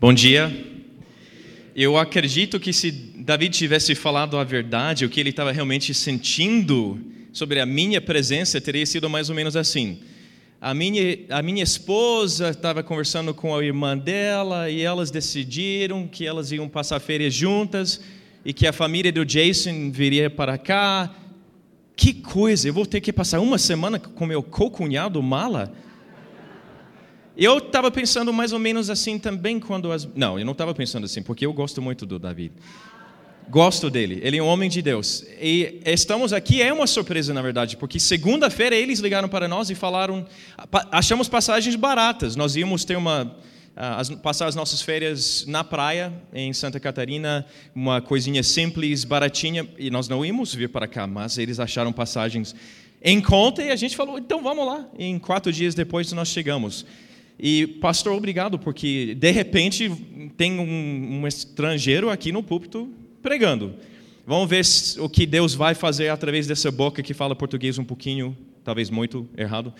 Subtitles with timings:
[0.00, 0.52] Bom dia.
[1.74, 7.00] Eu acredito que se David tivesse falado a verdade, o que ele estava realmente sentindo
[7.32, 10.00] sobre a minha presença, teria sido mais ou menos assim.
[10.60, 16.26] A minha, a minha esposa estava conversando com a irmã dela e elas decidiram que
[16.26, 18.00] elas iam passar férias juntas
[18.44, 21.14] e que a família do Jason viria para cá.
[21.96, 25.72] Que coisa, eu vou ter que passar uma semana com meu co-cunhado mala?
[27.36, 30.06] Eu estava pensando mais ou menos assim também quando as.
[30.14, 32.52] Não, eu não estava pensando assim, porque eu gosto muito do David.
[33.50, 35.24] Gosto dele, ele é um homem de Deus.
[35.40, 39.74] E estamos aqui, é uma surpresa na verdade, porque segunda-feira eles ligaram para nós e
[39.74, 40.24] falaram:
[40.92, 43.36] achamos passagens baratas, nós íamos ter uma.
[44.22, 47.44] passar as nossas férias na praia, em Santa Catarina,
[47.74, 52.54] uma coisinha simples, baratinha, e nós não íamos vir para cá, mas eles acharam passagens
[53.02, 54.86] em conta e a gente falou: então vamos lá.
[54.96, 56.86] E em quatro dias depois nós chegamos.
[57.38, 59.90] E, pastor, obrigado, porque de repente
[60.36, 62.88] tem um, um estrangeiro aqui no púlpito
[63.22, 63.74] pregando.
[64.26, 64.64] Vamos ver
[65.00, 69.28] o que Deus vai fazer através dessa boca que fala português um pouquinho, talvez muito
[69.36, 69.74] errado.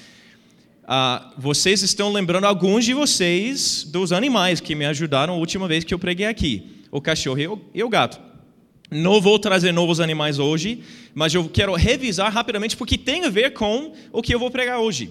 [0.87, 5.85] Ah, vocês estão lembrando alguns de vocês dos animais que me ajudaram a última vez
[5.85, 8.21] que eu preguei aqui: o cachorro e o, e o gato.
[8.91, 10.81] Não vou trazer novos animais hoje,
[11.15, 14.79] mas eu quero revisar rapidamente porque tem a ver com o que eu vou pregar
[14.79, 15.11] hoje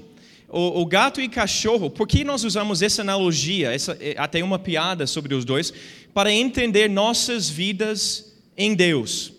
[0.53, 4.59] o, o, gato e cachorro, por que nós usamos essa analogia, essa, é, até uma
[4.59, 5.73] piada sobre os dois,
[6.13, 9.33] para entender nossas vidas em Deus?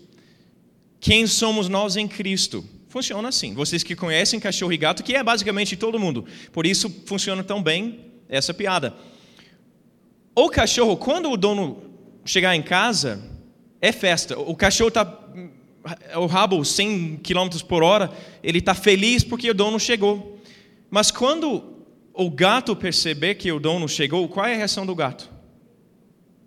[0.99, 2.65] Quem somos nós em Cristo?
[2.89, 3.53] Funciona assim.
[3.53, 7.63] Vocês que conhecem cachorro e gato, que é basicamente todo mundo, por isso funciona tão
[7.63, 8.93] bem essa piada.
[10.35, 11.81] O cachorro, quando o dono
[12.25, 13.23] chegar em casa,
[13.79, 14.37] é festa.
[14.37, 15.05] O cachorro está
[16.17, 18.11] o rabo 100 km por hora,
[18.43, 20.34] ele está feliz porque o dono chegou.
[20.89, 21.75] Mas quando
[22.13, 25.29] o gato perceber que o dono chegou, qual é a reação do gato?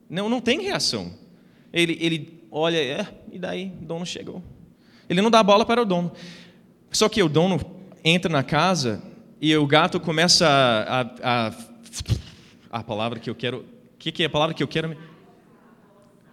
[0.08, 1.12] Não, não tem reação.
[1.72, 3.72] Ele, ele olha, é, e daí?
[3.82, 4.42] O dono chegou.
[5.08, 6.12] Ele não dá bola para o dono.
[6.90, 7.60] Só que o dono
[8.02, 9.02] entra na casa
[9.40, 11.00] e o gato começa a.
[11.00, 11.52] a, a,
[12.70, 13.58] a palavra que eu quero.
[13.58, 14.96] O que, que é a palavra que eu quero?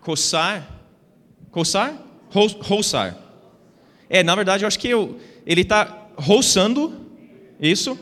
[0.02, 0.68] Coçar?
[1.52, 1.97] Coçar?
[2.31, 3.18] Roçar.
[4.09, 7.04] É, na verdade, eu acho que eu, ele está roçando
[7.59, 7.97] isso?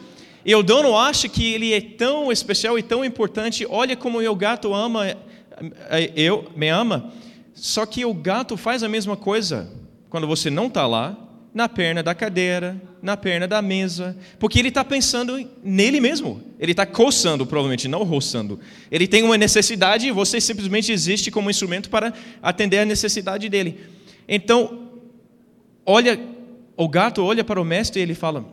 [0.45, 3.65] E o dono acha que ele é tão especial e tão importante.
[3.69, 7.13] Olha como o gato ama, eh, eu me ama.
[7.53, 9.71] Só que o gato faz a mesma coisa
[10.09, 11.17] quando você não está lá,
[11.53, 16.41] na perna da cadeira, na perna da mesa, porque ele está pensando nele mesmo.
[16.59, 18.59] Ele está coçando, provavelmente, não roçando.
[18.89, 23.79] Ele tem uma necessidade e você simplesmente existe como instrumento para atender a necessidade dele.
[24.27, 24.89] Então,
[25.85, 26.19] olha,
[26.75, 28.45] o gato olha para o mestre e ele fala: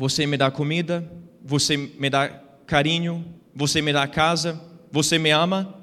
[0.00, 1.06] você me dá comida,
[1.44, 2.26] você me dá
[2.66, 3.22] carinho,
[3.54, 4.58] você me dá casa,
[4.90, 5.78] você me ama,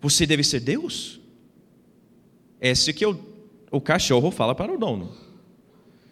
[0.00, 1.20] você deve ser Deus?
[2.60, 3.18] Esse que o,
[3.68, 5.12] o cachorro fala para o dono.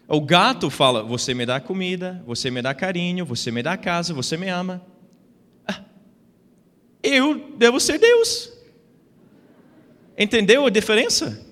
[0.09, 4.13] O gato fala: Você me dá comida, você me dá carinho, você me dá casa,
[4.13, 4.85] você me ama.
[5.69, 5.85] Ah,
[7.01, 8.53] eu devo ser Deus.
[10.19, 11.47] Entendeu a diferença?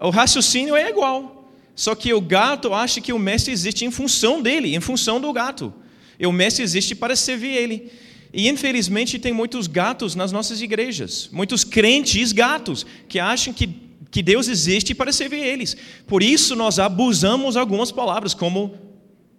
[0.00, 1.35] O raciocínio é igual.
[1.76, 5.30] Só que o gato acha que o mestre existe em função dele, em função do
[5.30, 5.72] gato.
[6.18, 7.92] E o mestre existe para servir ele.
[8.32, 13.68] E infelizmente tem muitos gatos nas nossas igrejas, muitos crentes gatos, que acham que,
[14.10, 15.76] que Deus existe para servir eles.
[16.06, 18.74] Por isso nós abusamos algumas palavras, como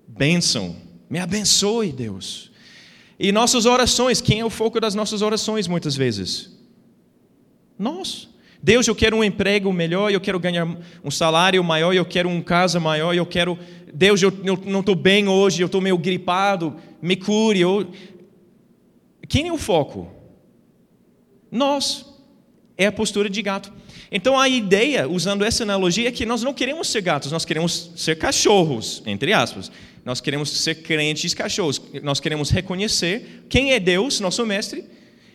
[0.08, 0.76] bênção.
[1.10, 2.52] Me abençoe, Deus.
[3.20, 6.52] E nossas orações, quem é o foco das nossas orações muitas vezes?
[7.80, 8.30] Nós.
[8.62, 10.68] Deus, eu quero um emprego melhor, eu quero ganhar
[11.04, 13.58] um salário maior, eu quero uma casa maior, eu quero.
[13.94, 17.62] Deus, eu, eu não estou bem hoje, eu estou meio gripado, me cure.
[17.62, 17.90] Eu...
[19.28, 20.12] Quem é o foco?
[21.52, 22.06] Nós.
[22.80, 23.74] É a postura de gato.
[24.12, 27.92] Então a ideia, usando essa analogia, é que nós não queremos ser gatos, nós queremos
[27.96, 29.72] ser cachorros, entre aspas.
[30.06, 31.82] Nós queremos ser crentes cachorros.
[32.02, 34.86] Nós queremos reconhecer quem é Deus, nosso mestre,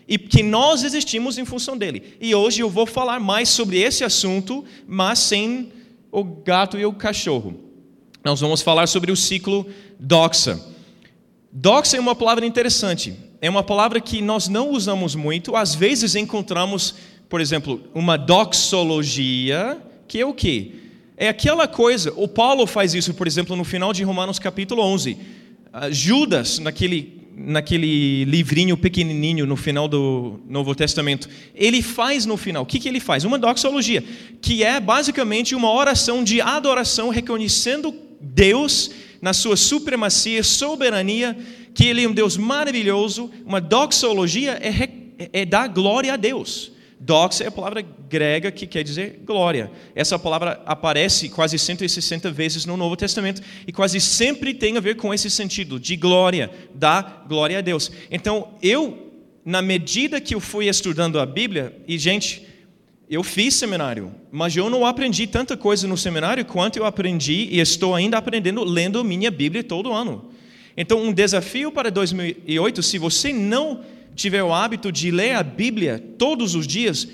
[0.07, 2.17] e que nós existimos em função dele.
[2.21, 5.73] E hoje eu vou falar mais sobre esse assunto, mas sem
[6.11, 7.55] o gato e o cachorro.
[8.25, 9.67] Nós vamos falar sobre o ciclo
[9.99, 10.61] doxa.
[11.51, 13.17] Doxa é uma palavra interessante.
[13.41, 15.57] É uma palavra que nós não usamos muito.
[15.57, 16.95] Às vezes encontramos,
[17.29, 20.73] por exemplo, uma doxologia, que é o quê?
[21.17, 25.17] É aquela coisa, o Paulo faz isso, por exemplo, no final de Romanos capítulo 11.
[25.73, 32.63] Ah, Judas, naquele naquele livrinho pequenininho no final do Novo Testamento, ele faz no final,
[32.63, 33.25] o que, que ele faz?
[33.25, 34.03] Uma doxologia,
[34.41, 38.91] que é basicamente uma oração de adoração reconhecendo Deus
[39.21, 41.37] na sua supremacia, soberania,
[41.75, 43.31] que Ele é um Deus maravilhoso.
[43.47, 44.69] Uma doxologia é
[45.23, 46.72] é, é dar glória a Deus.
[47.05, 49.73] Doxa é a palavra grega que quer dizer glória.
[49.93, 54.95] Essa palavra aparece quase 160 vezes no Novo Testamento e quase sempre tem a ver
[54.95, 57.91] com esse sentido de glória, dar glória a Deus.
[58.09, 59.13] Então, eu,
[59.45, 62.47] na medida que eu fui estudando a Bíblia, e gente,
[63.11, 67.59] eu fiz seminário, mas eu não aprendi tanta coisa no seminário quanto eu aprendi e
[67.59, 70.31] estou ainda aprendendo lendo minha Bíblia todo ano.
[70.77, 73.81] Então, um desafio para 2008, se você não
[74.15, 77.09] tiver o hábito de ler a Bíblia todos os dias,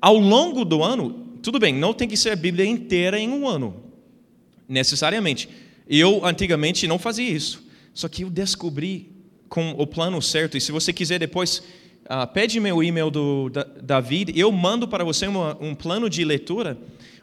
[0.00, 3.48] ao longo do ano, tudo bem, não tem que ser a Bíblia inteira em um
[3.48, 3.76] ano,
[4.68, 5.48] necessariamente.
[5.88, 7.64] Eu, antigamente, não fazia isso.
[7.94, 9.10] Só que eu descobri
[9.48, 11.62] com o plano certo, e se você quiser depois,
[12.04, 16.24] uh, pede meu e-mail do da, David, eu mando para você uma, um plano de
[16.24, 16.76] leitura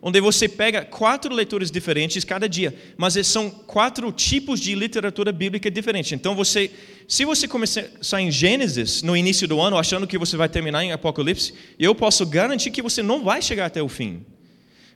[0.05, 5.71] onde você pega quatro leituras diferentes cada dia, mas são quatro tipos de literatura bíblica
[5.71, 6.13] diferente.
[6.13, 6.69] Então você,
[7.07, 10.91] se você começar em Gênesis no início do ano achando que você vai terminar em
[10.91, 14.25] Apocalipse, eu posso garantir que você não vai chegar até o fim.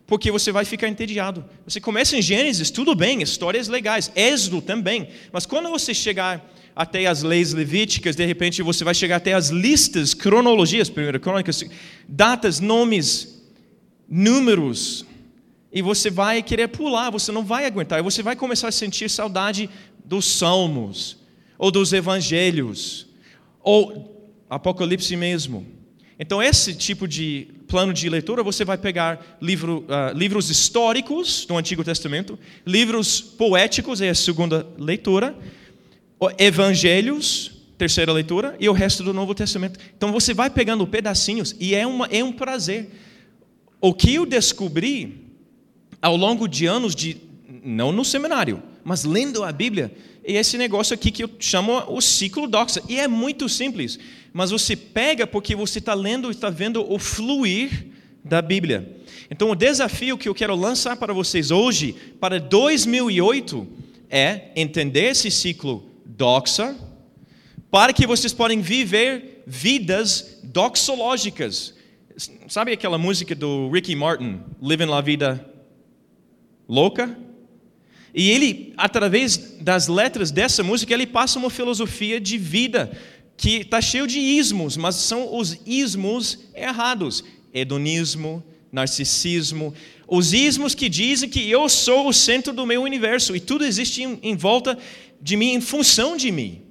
[0.06, 1.45] Porque você vai ficar entediado.
[1.65, 7.06] Você começa em Gênesis, tudo bem, histórias legais, Êxodo também, mas quando você chegar até
[7.06, 11.63] as leis levíticas, de repente você vai chegar até as listas, cronologias, primeira crônicas,
[12.10, 13.37] datas, nomes,
[14.09, 15.06] números,
[15.71, 19.09] e você vai querer pular, você não vai aguentar, e você vai começar a sentir
[19.09, 19.69] saudade
[20.04, 21.18] dos salmos,
[21.57, 23.07] ou dos evangelhos,
[23.62, 24.15] ou
[24.50, 25.68] Apocalipse mesmo.
[26.19, 31.56] Então, esse tipo de plano de leitura, você vai pegar livro, uh, livros históricos do
[31.57, 35.38] Antigo Testamento, livros poéticos, é a segunda leitura,
[36.39, 39.80] evangelhos, terceira leitura, e o resto do Novo Testamento.
[39.95, 42.89] Então, você vai pegando pedacinhos, e é, uma, é um prazer.
[43.79, 45.25] O que eu descobri
[46.01, 47.18] ao longo de anos de
[47.63, 49.94] não no seminário, mas lendo a Bíblia,
[50.24, 52.81] é esse negócio aqui que eu chamo o ciclo doxa.
[52.88, 54.00] E é muito simples,
[54.33, 57.88] mas você pega porque você está lendo e está vendo o fluir
[58.24, 58.97] da Bíblia.
[59.29, 63.68] Então, o desafio que eu quero lançar para vocês hoje, para 2008,
[64.09, 66.75] é entender esse ciclo doxa,
[67.69, 71.74] para que vocês possam viver vidas doxológicas,
[72.48, 75.54] Sabe aquela música do Ricky Martin, Living La Vida
[76.68, 77.16] Louca?
[78.12, 82.92] E ele, através das letras dessa música, ele passa uma filosofia de vida
[83.38, 87.24] que está cheio de ismos, mas são os ismos errados.
[87.54, 89.72] Hedonismo, narcisismo,
[90.08, 94.02] os ismos que dizem que eu sou o centro do meu universo e tudo existe
[94.02, 94.75] em, em volta
[95.22, 96.67] de mim, em função de mim.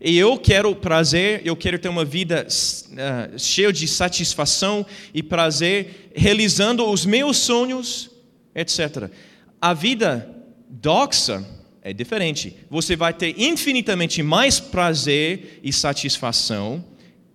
[0.00, 6.10] E eu quero prazer, eu quero ter uma vida uh, cheia de satisfação e prazer,
[6.14, 8.10] realizando os meus sonhos,
[8.54, 9.10] etc.
[9.60, 10.28] A vida
[10.68, 11.44] doxa
[11.82, 12.56] é diferente.
[12.70, 16.84] Você vai ter infinitamente mais prazer e satisfação,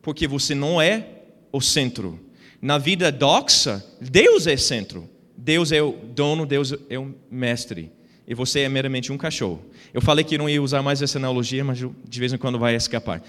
[0.01, 1.05] porque você não é
[1.51, 2.19] o centro.
[2.61, 5.09] Na vida doxa, Deus é centro.
[5.35, 7.91] Deus é o dono, Deus é o mestre.
[8.27, 9.63] E você é meramente um cachorro.
[9.93, 12.75] Eu falei que não ia usar mais essa analogia, mas de vez em quando vai
[12.75, 13.21] escapar.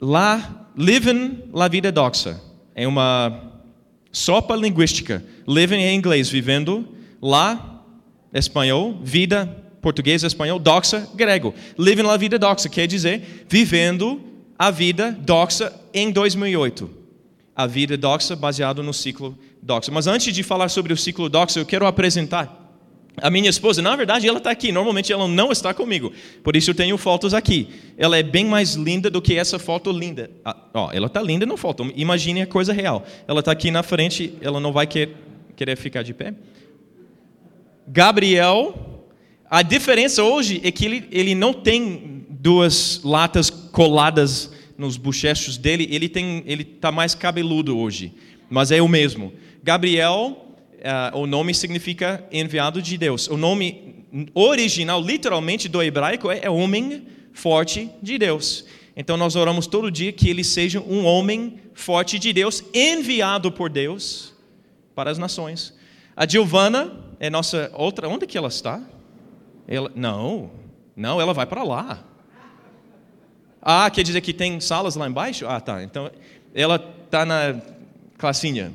[0.00, 2.40] Lá, living la vida doxa
[2.74, 3.52] é uma
[4.12, 5.24] sopa linguística.
[5.48, 6.86] Living em inglês, vivendo.
[7.22, 7.82] Lá,
[8.34, 9.46] espanhol, vida,
[9.80, 11.54] português, espanhol, doxa, grego.
[11.78, 14.20] Living la vida doxa quer dizer vivendo
[14.58, 16.90] a vida doxa em 2008.
[17.56, 19.90] A vida doxa baseado no ciclo doxa.
[19.90, 22.63] Mas antes de falar sobre o ciclo doxa, eu quero apresentar
[23.16, 24.72] a minha esposa, na verdade, ela está aqui.
[24.72, 26.12] Normalmente ela não está comigo.
[26.42, 27.68] Por isso eu tenho fotos aqui.
[27.96, 30.30] Ela é bem mais linda do que essa foto linda.
[30.44, 31.90] Ah, ó, ela está linda na foto.
[31.94, 33.04] Imagine a coisa real.
[33.28, 34.34] Ela está aqui na frente.
[34.40, 35.14] Ela não vai querer,
[35.54, 36.34] querer ficar de pé.
[37.86, 39.04] Gabriel,
[39.48, 45.86] a diferença hoje é que ele, ele não tem duas latas coladas nos bochechos dele.
[45.90, 46.10] Ele
[46.46, 48.12] ele está mais cabeludo hoje,
[48.50, 49.32] mas é o mesmo.
[49.62, 50.43] Gabriel
[50.84, 53.26] uh, o nome significa enviado de Deus.
[53.28, 58.64] O nome original, literalmente, do hebraico é, é homem forte de Deus.
[58.96, 63.68] Então nós oramos todo dia que ele seja um homem forte de Deus, enviado por
[63.68, 64.32] Deus
[64.94, 65.74] para as nações.
[66.16, 68.08] A Giovana é nossa outra.
[68.08, 68.80] Onde que ela está?
[69.66, 70.50] Ela, não,
[70.94, 72.04] não, ela vai para lá.
[73.60, 75.46] Ah, quer dizer que tem salas lá embaixo?
[75.48, 75.82] Ah, tá.
[75.82, 76.10] Então
[76.54, 77.60] ela está na
[78.16, 78.72] classinha.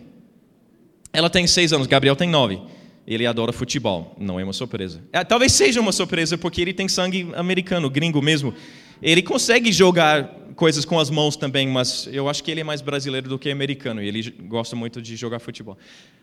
[1.12, 2.60] Ela tem seis anos, Gabriel tem nove.
[3.06, 5.02] Ele adora futebol, não é uma surpresa.
[5.12, 8.54] É, talvez seja uma surpresa porque ele tem sangue americano, gringo mesmo.
[9.02, 10.26] Ele consegue jogar
[10.56, 13.50] coisas com as mãos também, mas eu acho que ele é mais brasileiro do que
[13.50, 15.78] americano e ele gosta muito de jogar futebol.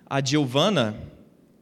[0.09, 0.95] A Giovana,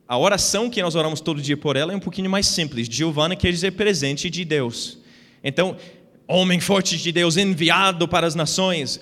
[0.06, 2.88] a oração que nós oramos todo dia por ela é um pouquinho mais simples.
[2.90, 4.98] Giovana quer dizer presente de Deus.
[5.42, 5.76] Então,
[6.26, 9.00] homem forte de Deus enviado para as nações.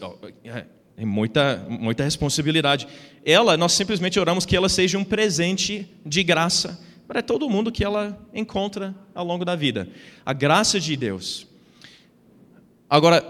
[1.02, 2.86] É, muita, muita responsabilidade.
[3.24, 7.82] Ela, nós simplesmente oramos que ela seja um presente de graça para todo mundo que
[7.82, 9.88] ela encontra ao longo da vida.
[10.24, 11.46] A graça de Deus.
[12.88, 13.24] Agora,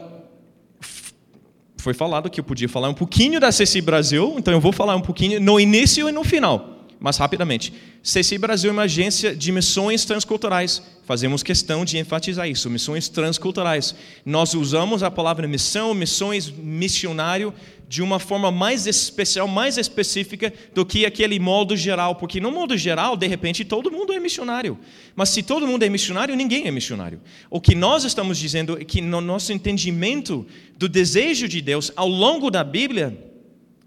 [1.78, 4.94] foi falado que eu podia falar um pouquinho da CC Brasil, então eu vou falar
[4.94, 7.72] um pouquinho no início e no final mas rapidamente.
[8.00, 10.80] CCI Brasil é uma agência de missões transculturais.
[11.04, 13.92] Fazemos questão de enfatizar isso, missões transculturais.
[14.24, 17.52] Nós usamos a palavra missão, missões, missionário,
[17.88, 22.76] de uma forma mais especial, mais específica do que aquele modo geral, porque no modo
[22.76, 24.78] geral, de repente, todo mundo é missionário.
[25.16, 27.20] Mas se todo mundo é missionário, ninguém é missionário.
[27.50, 30.46] O que nós estamos dizendo é que no nosso entendimento
[30.78, 33.18] do desejo de Deus ao longo da Bíblia,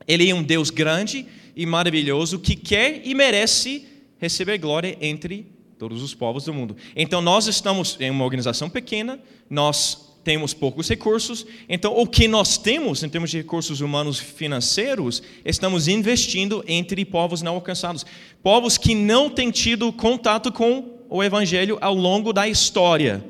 [0.06, 3.88] ele é um Deus grande, e maravilhoso que quer e merece
[4.20, 5.48] receber glória entre
[5.78, 6.76] todos os povos do mundo.
[6.96, 9.20] Então nós estamos em uma organização pequena,
[9.50, 15.22] nós temos poucos recursos, então o que nós temos em termos de recursos humanos financeiros,
[15.46, 18.06] estamos investindo entre povos não alcançados,
[18.42, 23.24] povos que não têm tido contato com o evangelho ao longo da história.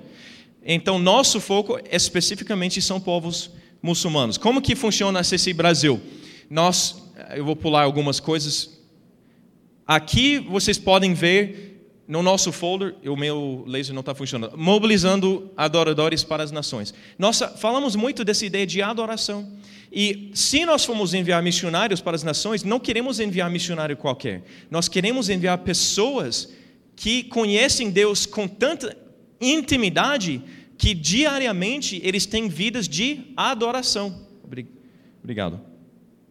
[0.63, 3.51] Então nosso foco especificamente são povos
[3.81, 4.37] muçulmanos.
[4.37, 6.01] Como que funciona a CCI Brasil?
[6.49, 7.04] Nós
[7.35, 8.79] eu vou pular algumas coisas.
[9.85, 11.75] Aqui vocês podem ver
[12.07, 16.93] no nosso folder, o meu laser não está funcionando, mobilizando adoradores para as nações.
[17.17, 19.51] Nós falamos muito dessa ideia de adoração.
[19.91, 24.43] E se nós formos enviar missionários para as nações, não queremos enviar missionário qualquer.
[24.69, 26.53] Nós queremos enviar pessoas
[26.95, 28.95] que conhecem Deus com tanta
[29.39, 30.41] intimidade
[30.77, 34.27] que diariamente eles têm vidas de adoração.
[35.23, 35.74] Obrigado.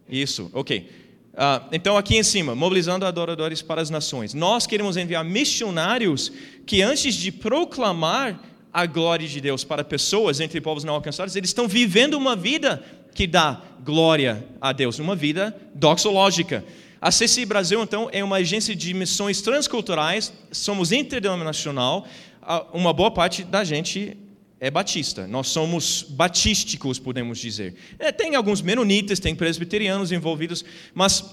[0.09, 0.89] Isso, ok.
[1.33, 4.33] Uh, então, aqui em cima, mobilizando adoradores para as nações.
[4.33, 6.31] Nós queremos enviar missionários
[6.65, 8.39] que, antes de proclamar
[8.71, 12.83] a glória de Deus para pessoas entre povos não alcançados, eles estão vivendo uma vida
[13.13, 16.63] que dá glória a Deus, uma vida doxológica.
[17.01, 22.07] A CCI Brasil, então, é uma agência de missões transculturais, somos interdenominacional,
[22.41, 24.17] ah, uma boa parte da gente
[24.65, 25.27] é batista.
[25.27, 27.75] Nós somos batísticos, podemos dizer.
[27.99, 31.23] É, tem alguns menonitas, tem presbiterianos envolvidos, mas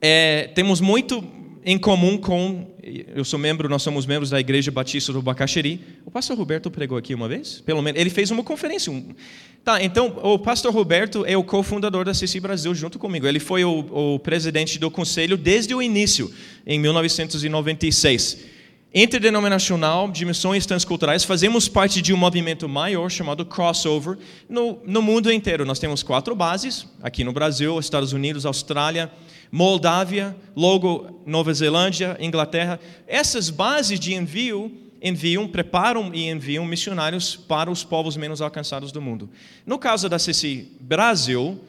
[0.00, 1.22] é, temos muito
[1.62, 2.74] em comum com.
[3.14, 5.82] Eu sou membro, nós somos membros da Igreja Batista do Bacaxeri.
[6.06, 7.60] O pastor Roberto pregou aqui uma vez?
[7.60, 8.90] Pelo menos, ele fez uma conferência.
[8.90, 9.14] Um...
[9.62, 13.26] Tá, então, o pastor Roberto é o cofundador da CC Brasil junto comigo.
[13.26, 16.32] Ele foi o, o presidente do conselho desde o início,
[16.66, 18.55] em 1996
[18.98, 24.16] interdenominacional de missões transculturais, fazemos parte de um movimento maior chamado Crossover
[24.48, 25.66] no, no mundo inteiro.
[25.66, 29.12] Nós temos quatro bases, aqui no Brasil, Estados Unidos, Austrália,
[29.52, 32.80] Moldávia, logo Nova Zelândia, Inglaterra.
[33.06, 34.72] Essas bases de envio
[35.02, 39.28] enviam, preparam e enviam missionários para os povos menos alcançados do mundo.
[39.66, 41.60] No caso da CC Brasil,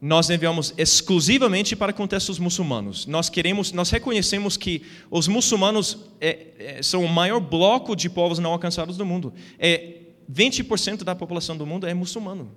[0.00, 3.04] nós enviamos exclusivamente para contextos muçulmanos.
[3.06, 8.38] Nós queremos, nós reconhecemos que os muçulmanos é, é, são o maior bloco de povos
[8.38, 9.32] não alcançados do mundo.
[9.58, 9.98] É
[10.32, 12.50] 20% da população do mundo é muçulmano.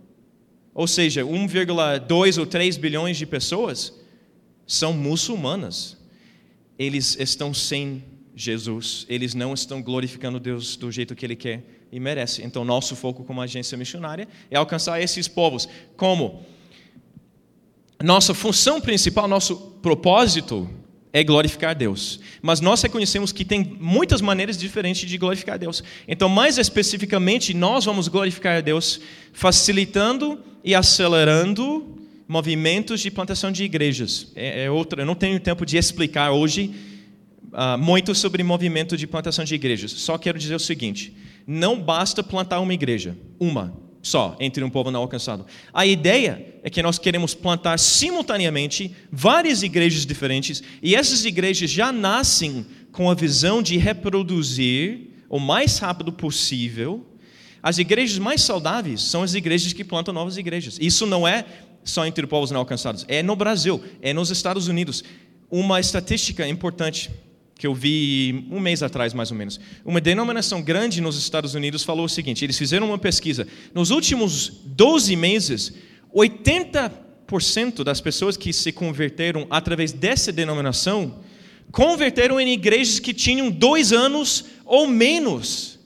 [0.73, 3.93] Ou seja, 1,2 ou 3 bilhões de pessoas
[4.65, 5.97] são muçulmanas.
[6.79, 8.03] Eles estão sem
[8.35, 12.41] Jesus, eles não estão glorificando Deus do jeito que ele quer e merece.
[12.41, 15.67] Então, nosso foco como agência missionária é alcançar esses povos.
[15.95, 16.43] Como?
[18.03, 20.69] Nossa função principal, nosso propósito
[21.13, 22.19] é glorificar Deus.
[22.41, 25.81] Mas nós reconhecemos que tem muitas maneiras diferentes de glorificar Deus.
[26.05, 28.99] Então, mais especificamente, nós vamos glorificar Deus
[29.31, 34.33] facilitando e acelerando movimentos de plantação de igrejas.
[34.35, 36.75] É, é outra, eu não tenho tempo de explicar hoje
[37.53, 39.91] uh, muito sobre movimento de plantação de igrejas.
[39.91, 41.15] Só quero dizer o seguinte:
[41.47, 45.45] não basta plantar uma igreja, uma só entre um povo não alcançado.
[45.73, 51.89] A ideia é que nós queremos plantar simultaneamente várias igrejas diferentes e essas igrejas já
[51.91, 57.07] nascem com a visão de reproduzir o mais rápido possível.
[57.63, 60.77] As igrejas mais saudáveis são as igrejas que plantam novas igrejas.
[60.81, 61.45] Isso não é
[61.81, 65.03] só entre povos não alcançados, é no Brasil, é nos Estados Unidos.
[65.49, 67.09] Uma estatística importante
[67.55, 69.59] que eu vi um mês atrás, mais ou menos.
[69.85, 73.47] Uma denominação grande nos Estados Unidos falou o seguinte: eles fizeram uma pesquisa.
[73.73, 75.73] Nos últimos 12 meses,
[76.13, 81.19] 80% das pessoas que se converteram através dessa denominação
[81.71, 85.79] converteram em igrejas que tinham dois anos ou menos.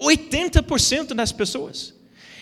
[0.00, 1.94] 80% das pessoas.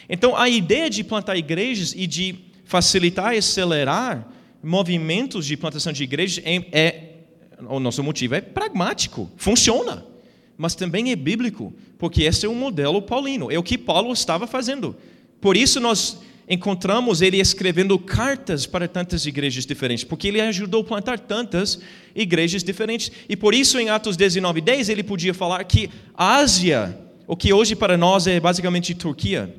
[0.08, 4.26] Então, a ideia de plantar igrejas e de facilitar e acelerar
[4.62, 7.09] movimentos de plantação de igrejas é, é
[7.68, 10.04] o nosso motivo é pragmático, funciona.
[10.56, 14.46] mas também é bíblico, porque esse é o modelo paulino, é o que Paulo estava
[14.46, 14.94] fazendo.
[15.40, 20.84] Por isso nós encontramos ele escrevendo cartas para tantas igrejas diferentes, porque ele ajudou a
[20.84, 21.78] plantar tantas
[22.12, 23.12] igrejas diferentes.
[23.28, 27.52] E por isso, em Atos 19, 10, ele podia falar que a Ásia, o que
[27.52, 29.54] hoje para nós é basicamente Turquia,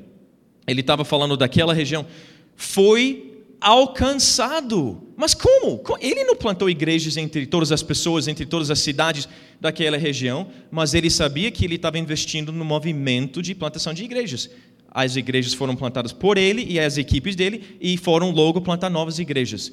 [0.66, 2.06] ele estava falando daquela região,
[2.54, 5.01] foi alcançado.
[5.16, 5.82] Mas como?
[6.00, 9.28] Ele não plantou igrejas entre todas as pessoas, entre todas as cidades
[9.60, 14.50] daquela região, mas ele sabia que ele estava investindo no movimento de plantação de igrejas
[14.94, 19.18] as igrejas foram plantadas por ele e as equipes dele e foram logo plantar novas
[19.18, 19.72] igrejas.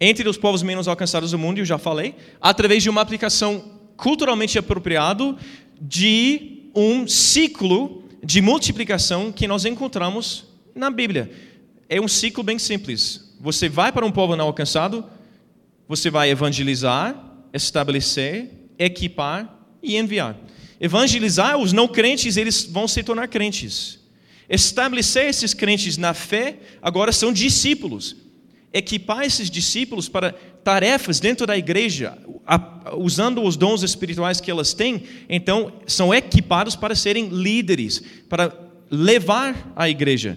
[0.00, 4.58] Entre os povos menos alcançados do mundo, eu já falei, através de uma aplicação culturalmente
[4.58, 5.38] apropriado
[5.80, 10.44] de um ciclo de multiplicação que nós encontramos
[10.74, 11.30] na Bíblia.
[11.88, 13.29] É um ciclo bem simples.
[13.40, 15.04] Você vai para um povo não alcançado,
[15.88, 17.16] você vai evangelizar,
[17.52, 20.36] estabelecer, equipar e enviar.
[20.78, 24.00] Evangelizar, os não crentes, eles vão se tornar crentes
[24.50, 28.16] estabelecer esses crentes na fé, agora são discípulos.
[28.72, 32.18] Equipar esses discípulos para tarefas dentro da igreja,
[32.96, 38.52] usando os dons espirituais que elas têm, então são equipados para serem líderes, para
[38.90, 40.36] levar a igreja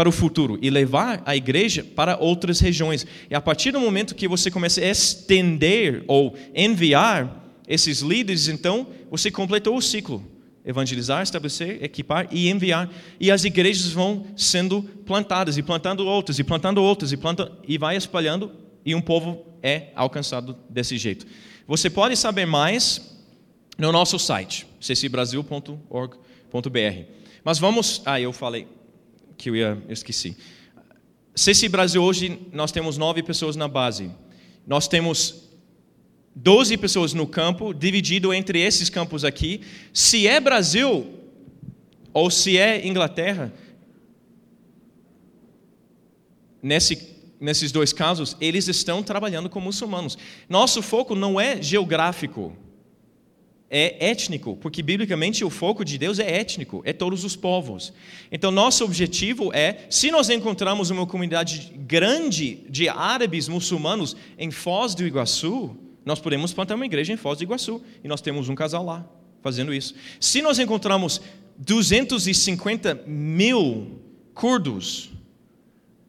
[0.00, 3.06] para o futuro e levar a igreja para outras regiões.
[3.28, 8.86] E a partir do momento que você começa a estender ou enviar esses líderes, então
[9.10, 10.24] você completou o ciclo
[10.64, 12.90] evangelizar, estabelecer, equipar e enviar.
[13.20, 17.76] E as igrejas vão sendo plantadas, e plantando outras, e plantando outras, e, planta, e
[17.76, 18.50] vai espalhando,
[18.82, 21.26] e um povo é alcançado desse jeito.
[21.66, 23.18] Você pode saber mais
[23.76, 27.04] no nosso site, ccbrasil.org.br.
[27.44, 28.00] Mas vamos.
[28.06, 28.79] Ah, eu falei
[29.40, 29.82] que eu ia.
[29.88, 30.36] Esqueci.
[31.34, 34.10] CC Brasil, hoje nós temos nove pessoas na base.
[34.66, 35.48] Nós temos
[36.34, 39.62] 12 pessoas no campo, dividido entre esses campos aqui.
[39.92, 41.06] Se é Brasil
[42.12, 43.52] ou se é Inglaterra,
[46.62, 50.18] nesse, nesses dois casos, eles estão trabalhando com muçulmanos.
[50.48, 52.56] Nosso foco não é geográfico,
[53.70, 57.92] é étnico, porque biblicamente o foco de Deus é étnico, é todos os povos.
[58.32, 64.92] Então, nosso objetivo é, se nós encontramos uma comunidade grande de árabes muçulmanos em Foz
[64.96, 68.56] do Iguaçu, nós podemos plantar uma igreja em Foz do Iguaçu e nós temos um
[68.56, 69.08] casal lá
[69.40, 69.94] fazendo isso.
[70.18, 71.20] Se nós encontramos
[71.56, 74.00] 250 mil
[74.34, 75.10] curdos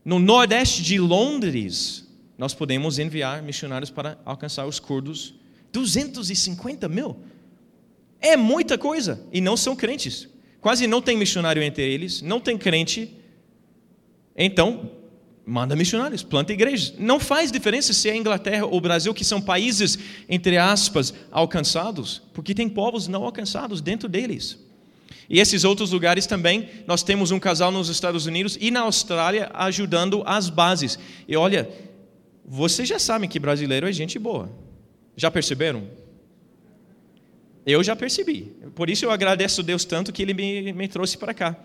[0.04, 5.36] no nordeste de Londres, nós podemos enviar missionários para alcançar os curdos.
[5.72, 7.18] 250 mil?
[8.22, 9.26] É muita coisa.
[9.34, 10.30] E não são crentes.
[10.62, 13.18] Quase não tem missionário entre eles, não tem crente.
[14.38, 14.92] Então,
[15.44, 16.94] manda missionários, planta igrejas.
[17.00, 19.98] Não faz diferença se é Inglaterra ou Brasil, que são países,
[20.30, 24.60] entre aspas, alcançados, porque tem povos não alcançados dentro deles.
[25.28, 29.50] E esses outros lugares também, nós temos um casal nos Estados Unidos e na Austrália
[29.54, 31.00] ajudando as bases.
[31.28, 31.70] E olha,
[32.46, 34.52] vocês já sabem que brasileiro é gente boa.
[35.16, 35.88] Já perceberam?
[37.66, 38.54] Eu já percebi.
[38.76, 41.56] Por isso eu agradeço a Deus tanto que Ele me, me trouxe para cá.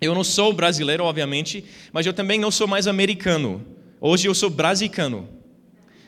[0.00, 3.64] Eu não sou brasileiro, obviamente, mas eu também não sou mais americano.
[4.00, 5.28] Hoje eu sou brasicano.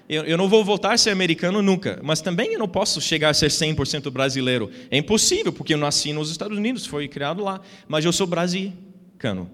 [0.09, 3.31] Eu, eu não vou voltar a ser americano nunca, mas também eu não posso chegar
[3.31, 4.71] a ser 100% brasileiro.
[4.91, 9.51] É impossível, porque eu nasci nos Estados Unidos, fui criado lá, mas eu sou brasicano.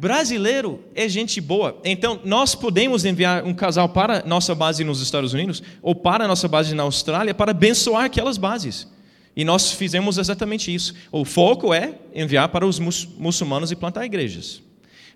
[0.00, 1.78] Brasileiro é gente boa.
[1.84, 6.48] Então, nós podemos enviar um casal para nossa base nos Estados Unidos ou para nossa
[6.48, 8.88] base na Austrália para abençoar aquelas bases.
[9.36, 10.94] E nós fizemos exatamente isso.
[11.12, 14.62] O foco é enviar para os muçulmanos e plantar igrejas.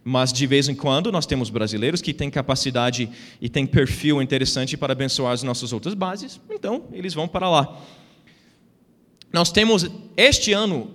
[0.04, 3.08] Mas de vez em quando nós temos brasileiros que têm capacidade
[3.40, 7.80] e têm perfil interessante para abençoar as nossas outras bases, então eles vão para lá.
[9.32, 10.90] Nós temos este ano,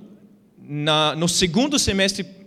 [0.62, 2.38] na, no segundo semestre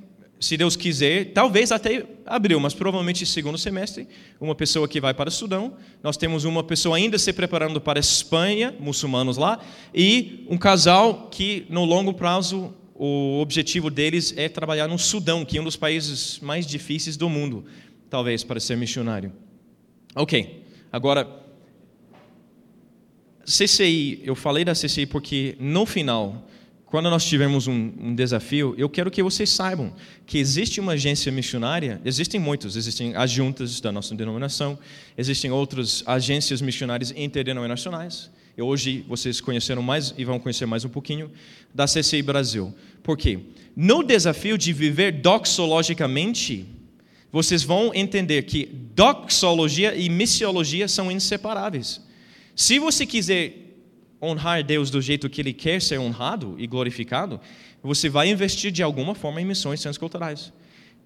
[0.43, 4.09] se Deus quiser, talvez até abril, mas provavelmente segundo semestre,
[4.41, 5.77] uma pessoa que vai para o Sudão.
[6.03, 9.61] Nós temos uma pessoa ainda se preparando para a Espanha, muçulmanos lá,
[9.95, 15.59] e um casal que no longo prazo o objetivo deles é trabalhar no Sudão, que
[15.59, 17.65] é um dos países mais difíceis do mundo,
[18.11, 19.33] talvez para ser missionário.
[20.17, 20.65] OK.
[20.91, 21.41] Agora
[23.45, 26.49] CCI, eu falei da CCI porque no final
[26.93, 29.95] quando nós tivermos um, um, desafio, eu quero que vocês saibam
[30.27, 34.79] que existe uma agência missionária, existem muitos, existem as juntas da nossa denominação,
[35.17, 38.31] existem outras agências missionárias interdenominacionais.
[38.59, 41.31] E hoje vocês conheceram mais e vão conhecer mais um pouquinho
[41.75, 42.75] da CCI Brasil.
[43.03, 43.39] Por quê?
[43.75, 46.67] No desafio de viver doxologicamente,
[47.33, 52.03] vocês vão entender que doxologia e missiologia são inseparáveis.
[52.55, 53.62] Se você quiser
[54.23, 57.41] honrar Deus do jeito que Ele quer ser honrado e glorificado,
[57.83, 60.53] você vai investir de alguma forma em missões transculturais.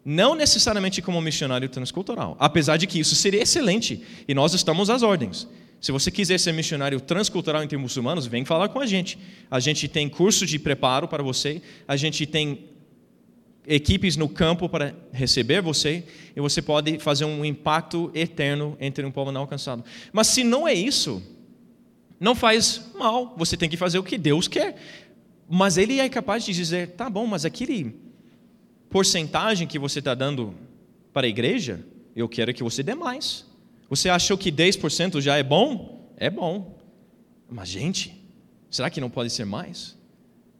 [0.05, 5.02] Não necessariamente como missionário transcultural, apesar de que isso seria excelente e nós estamos às
[5.02, 5.48] ordens.
[5.81, 9.18] Se você quiser ser missionário transcultural entre muçulmanos, vem falar com a gente.
[9.50, 12.66] A gente tem curso de preparo para você, a gente tem
[13.66, 19.11] equipes no campo para receber você e você pode fazer um impacto eterno entre um
[19.11, 19.85] povo não alcançado.
[20.12, 21.22] Mas se não é isso,
[22.18, 24.76] não faz mal, você tem que fazer o que Deus quer.
[25.48, 27.94] Mas Ele é capaz de dizer: tá bom, mas aquele
[28.90, 30.55] porcentagem que você está dando
[31.12, 33.44] para a igreja, eu quero que você dê mais.
[33.88, 36.11] Você achou que 10% já é bom?
[36.16, 36.79] É bom.
[37.48, 38.20] Mas, gente,
[38.70, 39.96] será que não pode ser mais?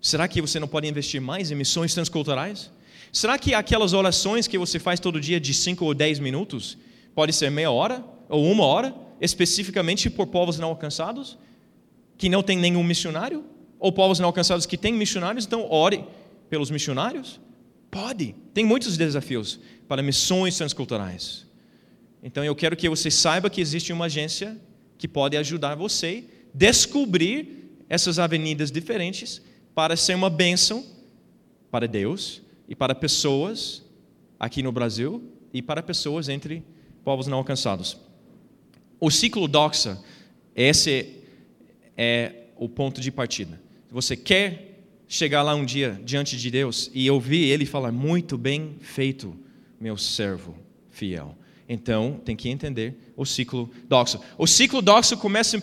[0.01, 2.71] Será que você não pode investir mais em missões transculturais?
[3.13, 6.79] Será que aquelas orações que você faz todo dia de 5 ou 10 minutos
[7.15, 11.39] pode ser meia hora ou uma hora, especificamente por povos não alcançados,
[12.17, 13.45] que não tem nenhum missionário?
[13.79, 16.05] Ou povos não alcançados que têm missionários, então ore
[16.49, 17.41] pelos missionários?
[17.91, 18.35] Pode.
[18.53, 21.47] Tem muitos desafios para missões transculturais.
[22.23, 24.57] Então eu quero que você saiba que existe uma agência
[24.99, 29.43] que pode ajudar você a descobrir essas avenidas diferentes
[29.75, 30.85] para ser uma bênção
[31.71, 33.85] para Deus e para pessoas
[34.41, 36.65] aqui no Brasil e para pessoas entre
[37.05, 37.97] povos não alcançados.
[38.99, 40.03] O ciclo doxa,
[40.55, 41.16] esse
[41.97, 43.61] é o ponto de partida.
[43.91, 48.77] Você quer chegar lá um dia diante de Deus e ouvir Ele falar, muito bem
[48.81, 49.37] feito,
[49.81, 50.57] meu servo
[50.91, 51.37] fiel.
[51.69, 54.21] Então, tem que entender o ciclo doxo.
[54.39, 55.63] O ciclo doxo começa em 1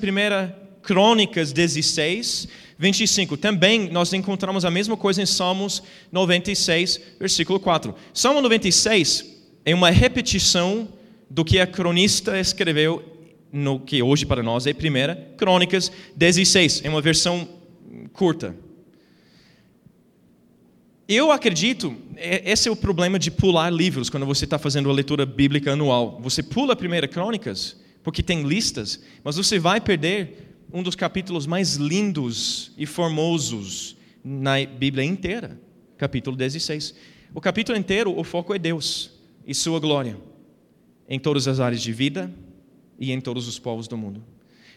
[0.82, 3.38] Crônicas 16, 25.
[3.38, 7.96] Também nós encontramos a mesma coisa em Salmos 96, versículo 4.
[8.13, 9.26] Salmo 96
[9.65, 10.89] é uma repetição
[11.30, 13.12] do que a cronista escreveu
[13.54, 16.82] no que hoje para nós é 1 Crônicas 16.
[16.84, 17.48] É uma versão
[18.12, 18.56] curta.
[21.08, 24.94] Eu acredito, é, esse é o problema de pular livros quando você está fazendo a
[24.94, 26.20] leitura bíblica anual.
[26.24, 31.46] Você pula a primeira Crônicas, porque tem listas, mas você vai perder um dos capítulos
[31.46, 35.60] mais lindos e formosos na Bíblia inteira,
[35.98, 36.96] capítulo 16.
[37.36, 39.12] O capítulo inteiro, o foco é Deus
[39.46, 40.18] e Sua glória,
[41.08, 42.34] em todas as áreas de vida
[43.04, 44.24] e em todos os povos do mundo.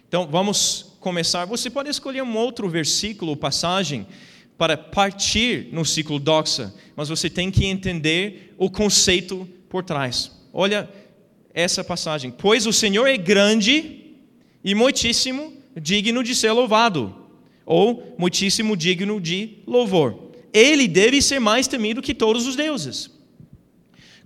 [0.09, 1.45] Então, vamos começar.
[1.45, 4.07] Você pode escolher um outro versículo, passagem,
[4.59, 10.33] para partir no ciclo doxa, mas você tem que entender o conceito por trás.
[10.53, 10.89] Olha
[11.55, 12.31] essa passagem.
[12.31, 14.15] Pois o Senhor é grande
[14.65, 17.15] e muitíssimo digno de ser louvado,
[17.65, 20.33] ou muitíssimo digno de louvor.
[20.53, 23.11] Ele deve ser mais temido que todos os deuses.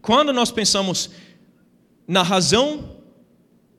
[0.01, 1.11] Quando nós pensamos
[2.07, 3.00] na razão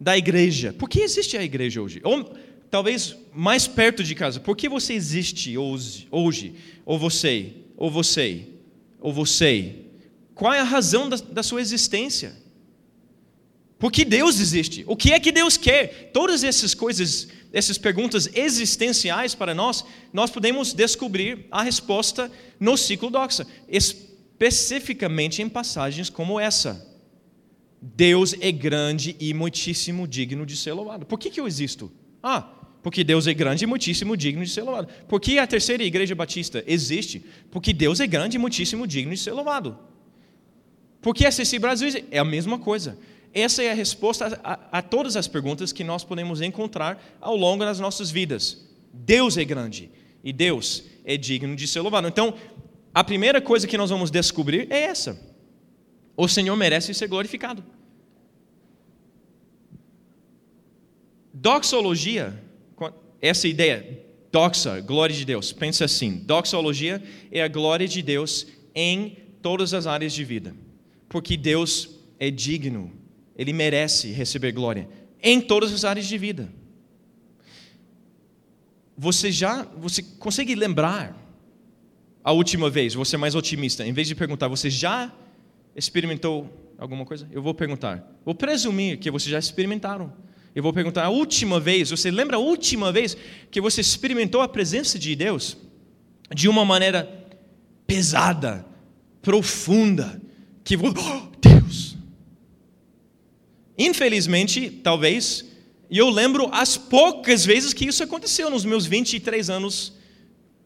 [0.01, 2.01] da igreja, por que existe a igreja hoje?
[2.03, 2.35] Ou
[2.71, 6.07] talvez mais perto de casa, por que você existe hoje?
[6.09, 7.53] Ou você?
[7.77, 8.47] Ou você?
[8.99, 9.75] Ou você?
[10.33, 12.35] Qual é a razão da, da sua existência?
[13.77, 14.83] Por que Deus existe?
[14.87, 16.09] O que é que Deus quer?
[16.11, 19.83] Todas essas coisas essas perguntas existenciais para nós,
[20.13, 26.90] nós podemos descobrir a resposta no ciclo doxa, especificamente em passagens como essa.
[27.81, 31.05] Deus é grande e muitíssimo digno de ser louvado.
[31.05, 31.91] Por que, que eu existo?
[32.21, 32.47] Ah,
[32.83, 34.87] porque Deus é grande e muitíssimo digno de ser louvado.
[35.07, 37.23] Por que a terceira igreja batista existe?
[37.49, 39.77] Porque Deus é grande e muitíssimo digno de ser louvado.
[41.01, 42.97] Por que a CC Brasil é a mesma coisa.
[43.33, 47.63] Essa é a resposta a, a, todas as perguntas que nós podemos encontrar ao longo
[47.63, 48.69] das nossas vidas.
[48.93, 49.89] Deus é grande
[50.23, 52.07] e Deus é digno de ser louvado.
[52.07, 52.35] Então,
[52.93, 55.19] a primeira coisa que nós vamos descobrir é essa:
[56.15, 57.63] o Senhor merece ser glorificado.
[61.33, 62.41] Doxologia,
[63.21, 69.17] essa ideia, doxa, glória de Deus, pensa assim: doxologia é a glória de Deus em
[69.41, 70.55] todas as áreas de vida,
[71.09, 73.01] porque Deus é digno
[73.41, 74.87] ele merece receber glória
[75.19, 76.53] em todas as áreas de vida.
[78.95, 81.17] Você já, você consegue lembrar
[82.23, 85.11] a última vez, você é mais otimista, em vez de perguntar, você já
[85.75, 87.27] experimentou alguma coisa?
[87.31, 88.05] Eu vou perguntar.
[88.25, 90.13] Vou presumir que vocês já experimentaram.
[90.53, 93.15] Eu vou perguntar a última vez, você lembra a última vez
[93.49, 95.57] que você experimentou a presença de Deus
[96.33, 97.09] de uma maneira
[97.87, 98.65] pesada,
[99.21, 100.21] profunda,
[100.63, 101.95] que oh, Deus,
[103.77, 105.43] Infelizmente, talvez,
[105.89, 109.93] eu lembro as poucas vezes que isso aconteceu nos meus 23 anos,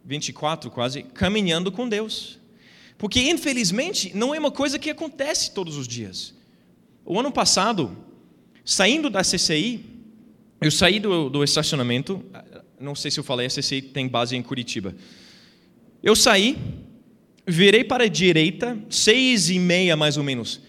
[0.04, 2.38] 24 quase, caminhando com Deus.
[2.97, 6.34] Porque, infelizmente, não é uma coisa que acontece todos os dias.
[7.05, 7.95] O ano passado,
[8.63, 9.86] saindo da CCI,
[10.62, 12.23] eu saí do, do estacionamento,
[12.79, 14.95] não sei se eu falei, a CCI tem base em Curitiba.
[16.01, 16.58] Eu saí,
[17.45, 20.62] virei para a direita, seis e meia mais ou menos.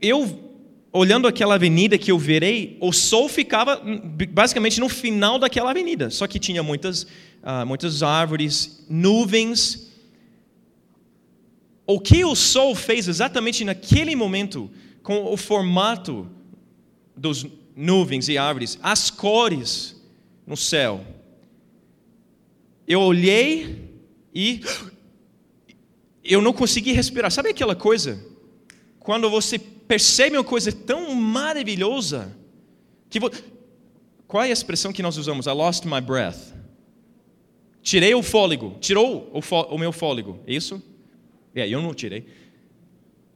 [0.00, 0.52] Eu
[0.92, 3.80] olhando aquela avenida que eu virei, o sol ficava
[4.30, 9.91] basicamente no final daquela avenida, só que tinha muitas, uh, muitas árvores, nuvens.
[11.86, 14.70] O que o sol fez exatamente naquele momento,
[15.02, 16.28] com o formato
[17.16, 20.00] dos nuvens e árvores, as cores
[20.46, 21.04] no céu,
[22.86, 23.90] eu olhei
[24.34, 24.60] e
[26.22, 27.30] eu não consegui respirar.
[27.30, 28.24] Sabe aquela coisa?
[28.98, 32.36] Quando você percebe uma coisa tão maravilhosa
[33.10, 33.30] que vo...
[34.26, 35.46] qual é a expressão que nós usamos?
[35.46, 36.52] I lost my breath.
[37.82, 38.76] Tirei o fôlego.
[38.80, 39.40] Tirou o,
[39.74, 40.40] o meu fôlego.
[40.46, 40.80] É isso?
[41.54, 42.26] É, eu não tirei.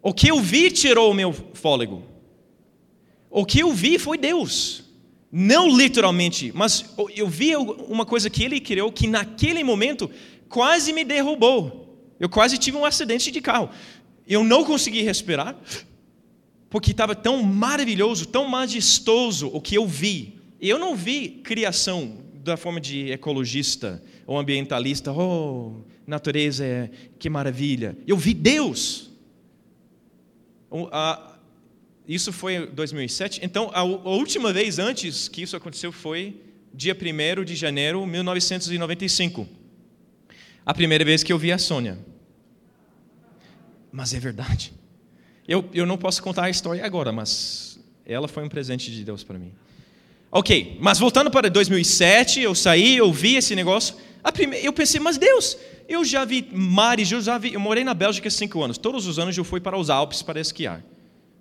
[0.02, 2.02] O que eu vi tirou o meu fôlego.
[3.31, 4.85] O que eu vi foi Deus.
[5.31, 10.11] Não literalmente, mas eu vi uma coisa que ele criou que naquele momento
[10.48, 11.87] quase me derrubou.
[12.18, 13.68] Eu quase tive um acidente de carro.
[14.26, 15.57] Eu não consegui respirar
[16.70, 20.38] porque estava tão maravilhoso, tão majestoso o que eu vi.
[20.61, 27.97] Eu não vi criação da forma de ecologista ou ambientalista, oh, natureza, é, que maravilha.
[28.07, 29.11] Eu vi Deus.
[32.07, 33.40] Isso foi em 2007.
[33.42, 36.40] Então, a última vez antes que isso aconteceu foi
[36.73, 39.49] dia 1 de janeiro de 1995.
[40.64, 41.99] A primeira vez que eu vi a Sônia.
[43.90, 44.73] Mas é verdade.
[45.49, 49.25] Eu, eu não posso contar a história agora, mas ela foi um presente de Deus
[49.25, 49.53] para mim.
[50.31, 53.97] Ok, mas voltando para 2007, eu saí, eu vi esse negócio.
[54.33, 55.57] Primeira, eu pensei, mas Deus,
[55.89, 57.55] eu já vi mares, eu já vi.
[57.55, 58.79] Eu morei na Bélgica cinco anos.
[58.79, 60.85] Todos os anos eu fui para os Alpes para esquiar,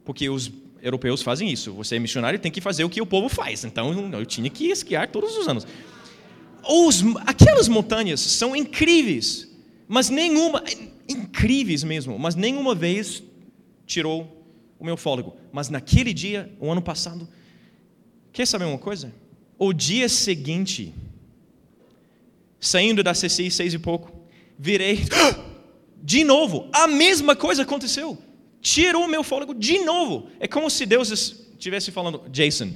[0.04, 1.74] porque os europeus fazem isso.
[1.74, 3.65] Você é missionário, tem que fazer o que o povo faz.
[3.65, 5.65] Então eu tinha que esquiar todos os anos.
[6.67, 9.48] Os, aquelas montanhas são incríveis,
[9.88, 10.63] mas nenhuma,
[11.08, 13.24] incríveis mesmo, mas nenhuma vez
[13.86, 14.48] tirou
[14.80, 15.36] o meu fôlego.
[15.52, 17.28] Mas naquele dia, o ano passado,
[18.32, 19.13] quer saber uma coisa?
[19.58, 20.93] O dia seguinte,
[22.65, 24.12] saindo da CCI seis e pouco,
[24.58, 25.06] virei,
[26.01, 28.17] de novo, a mesma coisa aconteceu.
[28.62, 30.28] Tirou meu fôlego de novo.
[30.39, 32.71] É como se Deus estivesse falando, Jason,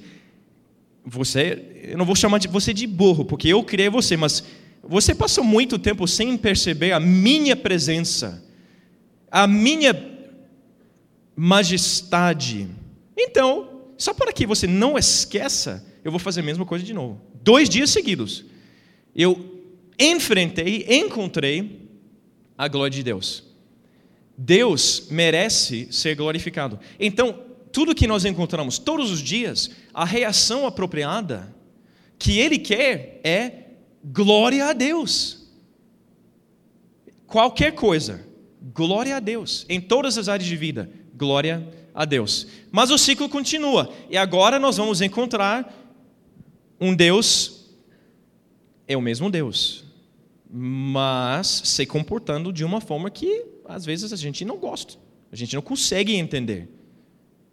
[1.04, 4.43] você, eu não vou chamar de você de burro, porque eu criei você, mas
[4.84, 8.43] você passou muito tempo sem perceber a minha presença,
[9.32, 9.93] a minha
[11.36, 12.67] majestade.
[13.17, 17.19] Então, só para que você não esqueça, eu vou fazer a mesma coisa de novo.
[17.41, 18.45] Dois dias seguidos,
[19.15, 19.48] eu
[19.99, 21.89] enfrentei, encontrei
[22.57, 23.43] a glória de Deus.
[24.38, 26.79] Deus merece ser glorificado.
[26.99, 31.53] Então, tudo que nós encontramos todos os dias, a reação apropriada
[32.17, 33.65] que Ele quer é
[34.03, 35.47] glória a Deus.
[37.27, 38.25] Qualquer coisa,
[38.73, 40.89] glória a Deus, em todas as áreas de vida.
[41.15, 42.47] Glória a Deus.
[42.71, 43.93] Mas o ciclo continua.
[44.09, 45.75] E agora nós vamos encontrar
[46.79, 47.65] um Deus,
[48.88, 49.83] é o mesmo Deus,
[50.49, 54.95] mas se comportando de uma forma que às vezes a gente não gosta,
[55.31, 56.67] a gente não consegue entender,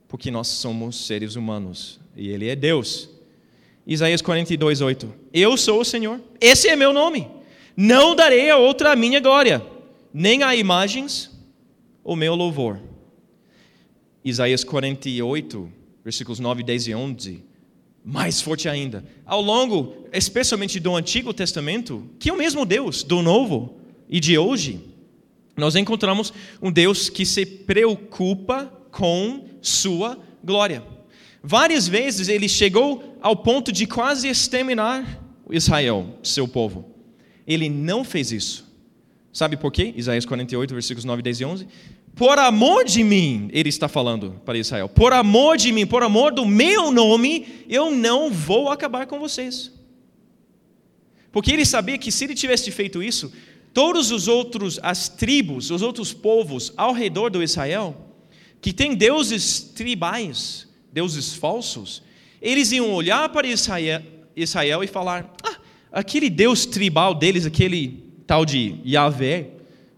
[0.09, 3.11] porque nós somos seres humanos e Ele é Deus.
[3.87, 5.15] Isaías 42, 8.
[5.33, 7.29] Eu sou o Senhor, esse é meu nome.
[7.77, 9.65] Não darei a outra a minha glória,
[10.13, 11.31] nem a imagens
[12.03, 12.81] o meu louvor.
[14.25, 15.71] Isaías 48,
[16.03, 17.45] versículos 9, 10 e 11,
[18.07, 19.05] mais forte ainda.
[19.25, 24.39] Ao longo, especialmente do Antigo Testamento, que é o mesmo Deus do Novo e de
[24.39, 24.81] hoje,
[25.57, 30.85] nós encontramos um Deus que se preocupa com sua glória.
[31.43, 36.95] Várias vezes ele chegou ao ponto de quase exterminar Israel, seu povo.
[37.45, 38.67] Ele não fez isso.
[39.33, 39.93] Sabe por quê?
[39.97, 41.69] Isaías 48, versículos 9, 10 e 11.
[42.17, 46.33] Por amor de mim, ele está falando para Israel, por amor de mim, por amor
[46.33, 49.71] do meu nome, eu não vou acabar com vocês.
[51.31, 53.31] Porque ele sabia que se ele tivesse feito isso,
[53.75, 57.95] todos os outros, as tribos, os outros povos ao redor do Israel,
[58.63, 62.03] que têm deuses tribais, deuses falsos,
[62.41, 64.03] eles iam olhar para Israel,
[64.35, 65.57] Israel e falar: ah,
[65.93, 69.51] aquele deus tribal deles, aquele tal de Yahvé,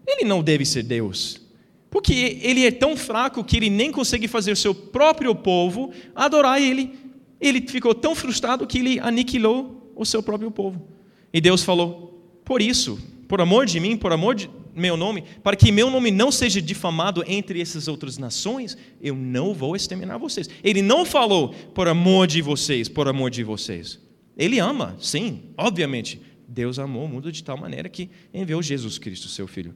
[0.05, 1.47] ele não deve ser Deus.
[1.89, 6.61] Porque ele é tão fraco que ele nem consegue fazer o seu próprio povo adorar
[6.61, 6.93] ele.
[7.41, 10.87] Ele ficou tão frustrado que ele aniquilou o seu próprio povo.
[11.33, 15.55] E Deus falou: Por isso, por amor de mim, por amor de meu nome, para
[15.55, 20.49] que meu nome não seja difamado entre essas outras nações, eu não vou exterminar vocês.
[20.63, 23.99] Ele não falou por amor de vocês, por amor de vocês.
[24.37, 26.21] Ele ama, sim, obviamente.
[26.47, 29.75] Deus amou o mundo de tal maneira que enviou Jesus Cristo, seu Filho.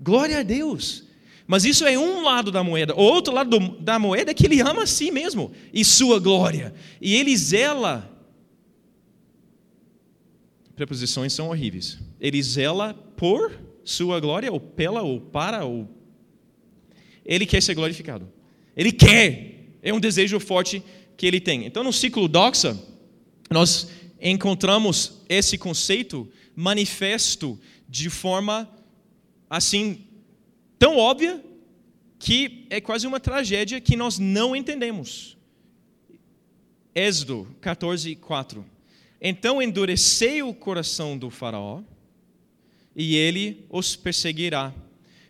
[0.00, 1.07] Glória a Deus!
[1.48, 2.94] Mas isso é um lado da moeda.
[2.94, 6.74] O outro lado da moeda é que ele ama a si mesmo e sua glória.
[7.00, 8.14] E ele zela.
[10.76, 11.98] Preposições são horríveis.
[12.20, 15.88] Ele zela por sua glória, ou pela, ou para, ou.
[17.24, 18.30] Ele quer ser glorificado.
[18.76, 19.70] Ele quer.
[19.82, 20.82] É um desejo forte
[21.16, 21.64] que ele tem.
[21.64, 22.78] Então, no ciclo doxa,
[23.50, 23.88] nós
[24.20, 27.58] encontramos esse conceito manifesto
[27.88, 28.68] de forma
[29.48, 30.07] assim
[30.78, 31.42] tão óbvia
[32.18, 35.36] que é quase uma tragédia que nós não entendemos.
[36.94, 38.64] Êxodo 14, 4.
[39.20, 41.82] Então endurecei o coração do faraó
[42.94, 44.72] e ele os perseguirá.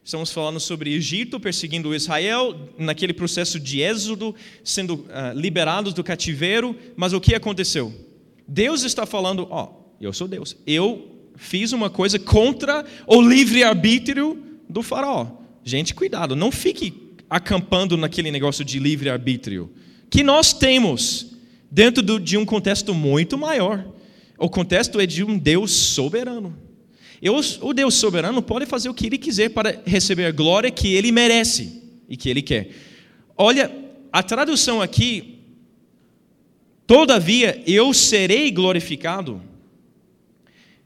[0.03, 4.35] Estamos falando sobre Egito perseguindo Israel, naquele processo de êxodo,
[4.65, 7.93] sendo uh, liberados do cativeiro, mas o que aconteceu?
[8.47, 14.43] Deus está falando: Ó, oh, eu sou Deus, eu fiz uma coisa contra o livre-arbítrio
[14.67, 15.38] do faraó.
[15.69, 16.95] Gente, cuidado, não fique
[17.29, 19.71] acampando naquele negócio de livre-arbítrio
[20.09, 21.37] que nós temos
[21.71, 23.87] dentro de um contexto muito maior.
[24.39, 26.57] O contexto é de um Deus soberano.
[27.21, 30.95] E o Deus soberano pode fazer o que ele quiser para receber a glória que
[30.95, 32.71] ele merece e que ele quer.
[33.37, 33.71] Olha,
[34.11, 35.41] a tradução aqui,
[36.87, 39.43] todavia eu serei glorificado,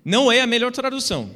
[0.04, 1.30] não é a melhor tradução.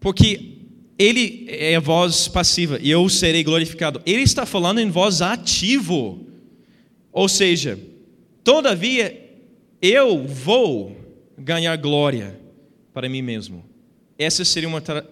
[0.00, 0.61] Porque
[1.02, 4.00] ele é a voz passiva, e eu serei glorificado.
[4.06, 6.24] Ele está falando em voz ativo.
[7.12, 7.76] Ou seja,
[8.44, 9.20] todavia
[9.80, 10.96] eu vou
[11.36, 12.38] ganhar glória
[12.94, 13.64] para mim mesmo.
[14.16, 15.02] Essa seria uma tra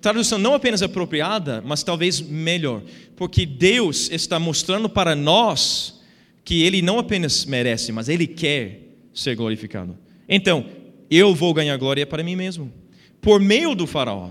[0.00, 2.82] tradução não apenas apropriada, mas talvez melhor,
[3.14, 6.00] porque Deus está mostrando para nós
[6.42, 8.80] que Ele não apenas merece, mas Ele quer
[9.12, 9.98] ser glorificado.
[10.26, 10.64] Então,
[11.10, 12.72] eu vou ganhar glória para mim mesmo,
[13.20, 14.30] por meio do Faraó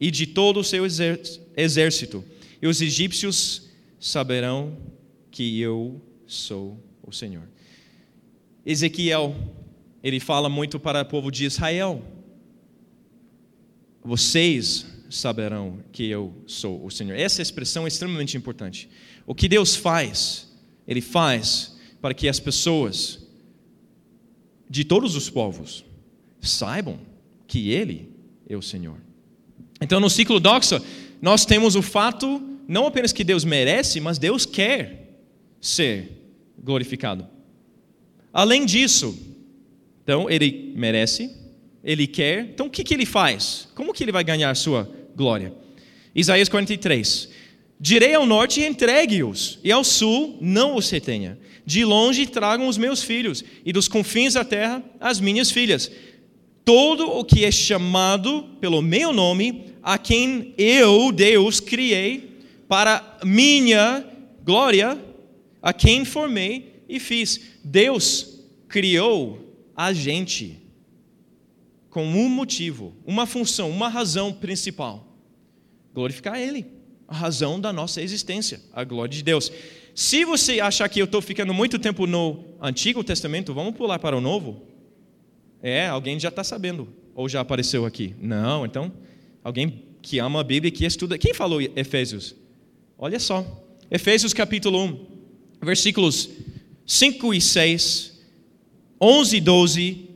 [0.00, 2.24] e de todo o seu exército,
[2.60, 4.76] e os egípcios saberão
[5.30, 7.48] que eu sou o Senhor.
[8.64, 9.34] Ezequiel,
[10.02, 12.02] ele fala muito para o povo de Israel
[14.08, 17.14] vocês saberão que eu sou o Senhor.
[17.14, 18.88] Essa expressão é extremamente importante.
[19.26, 20.50] O que Deus faz,
[20.86, 23.26] Ele faz para que as pessoas
[24.68, 25.84] de todos os povos
[26.40, 26.98] saibam
[27.46, 28.10] que Ele
[28.48, 28.98] é o Senhor.
[29.80, 30.82] Então, no ciclo doxa,
[31.20, 35.18] nós temos o fato não apenas que Deus merece, mas Deus quer
[35.60, 36.10] ser
[36.62, 37.26] glorificado.
[38.32, 39.18] Além disso,
[40.02, 41.30] então, Ele merece,
[41.82, 43.68] ele quer, então o que, que ele faz?
[43.74, 45.54] Como que ele vai ganhar sua glória?
[46.14, 47.28] Isaías 43.
[47.80, 51.38] Direi ao norte entregue-os, e ao sul não os retenha.
[51.64, 55.90] De longe tragam os meus filhos, e dos confins da terra as minhas filhas.
[56.68, 64.06] Todo o que é chamado pelo meu nome, a quem eu, Deus, criei, para minha
[64.44, 65.02] glória,
[65.62, 67.40] a quem formei e fiz.
[67.64, 70.60] Deus criou a gente
[71.88, 75.08] com um motivo, uma função, uma razão principal:
[75.94, 76.66] glorificar Ele,
[77.08, 79.50] a razão da nossa existência, a glória de Deus.
[79.94, 84.14] Se você achar que eu estou ficando muito tempo no Antigo Testamento, vamos pular para
[84.14, 84.68] o Novo?
[85.62, 88.14] É, alguém já está sabendo, ou já apareceu aqui?
[88.20, 88.92] Não, então,
[89.42, 91.18] alguém que ama a Bíblia e que estuda.
[91.18, 92.34] Quem falou Efésios?
[92.96, 93.44] Olha só,
[93.90, 95.06] Efésios capítulo 1,
[95.62, 96.30] versículos
[96.86, 98.20] 5 e 6,
[99.00, 100.08] 11 e 12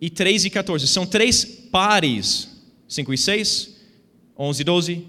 [0.00, 0.86] e 3 e 14.
[0.86, 2.50] São três pares,
[2.88, 3.76] 5 e 6,
[4.38, 5.06] 11 e 12,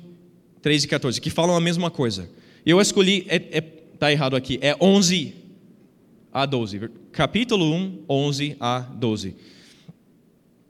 [0.61, 2.29] 3 e 14, que falam a mesma coisa.
[2.65, 5.33] Eu escolhi, está é, é, tá errado aqui, é 11
[6.41, 6.89] a 12.
[7.11, 9.35] Capítulo 1, 11 a 12.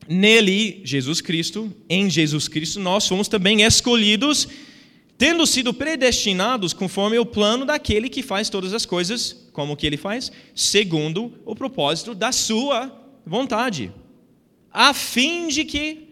[0.08, 4.48] Nele, Jesus Cristo, em Jesus Cristo, nós fomos também escolhidos,
[5.18, 9.98] tendo sido predestinados conforme o plano daquele que faz todas as coisas, como que ele
[9.98, 10.32] faz?
[10.56, 12.92] Segundo o propósito da sua
[13.26, 13.92] vontade
[14.78, 16.08] a fim de que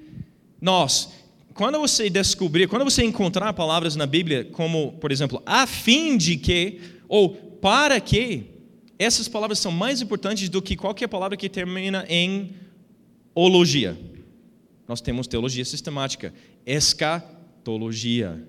[0.59, 1.11] nós,
[1.53, 6.36] quando você descobrir, quando você encontrar palavras na Bíblia como, por exemplo, a fim de
[6.36, 8.54] que ou para que,
[8.97, 12.53] essas palavras são mais importantes do que qualquer palavra que termina em
[13.33, 13.97] ologia.
[14.87, 16.33] Nós temos teologia sistemática,
[16.65, 18.41] escatologia,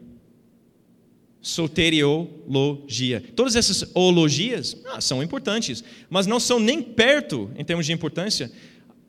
[1.41, 3.23] soteriologia.
[3.35, 8.51] Todas essas ologias ah, são importantes, mas não são nem perto, em termos de importância,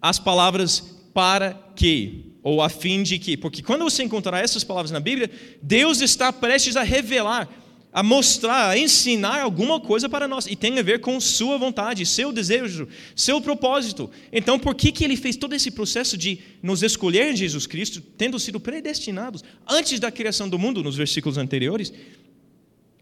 [0.02, 4.92] as palavras para que, ou a fim de que, porque quando você encontrar essas palavras
[4.92, 5.30] na Bíblia,
[5.62, 7.50] Deus está prestes a revelar
[7.98, 10.46] a mostrar, a ensinar alguma coisa para nós.
[10.46, 14.08] E tem a ver com sua vontade, seu desejo, seu propósito.
[14.32, 18.00] Então, por que, que ele fez todo esse processo de nos escolher em Jesus Cristo,
[18.16, 21.92] tendo sido predestinados antes da criação do mundo, nos versículos anteriores?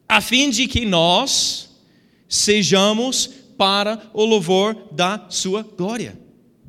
[0.08, 1.72] A fim de que nós
[2.30, 6.18] sejamos para o louvor da sua glória.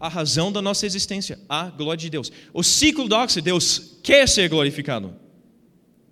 [0.01, 2.33] A razão da nossa existência, a glória de Deus.
[2.53, 5.26] O ciclo doxo, Deus quer ser glorificado.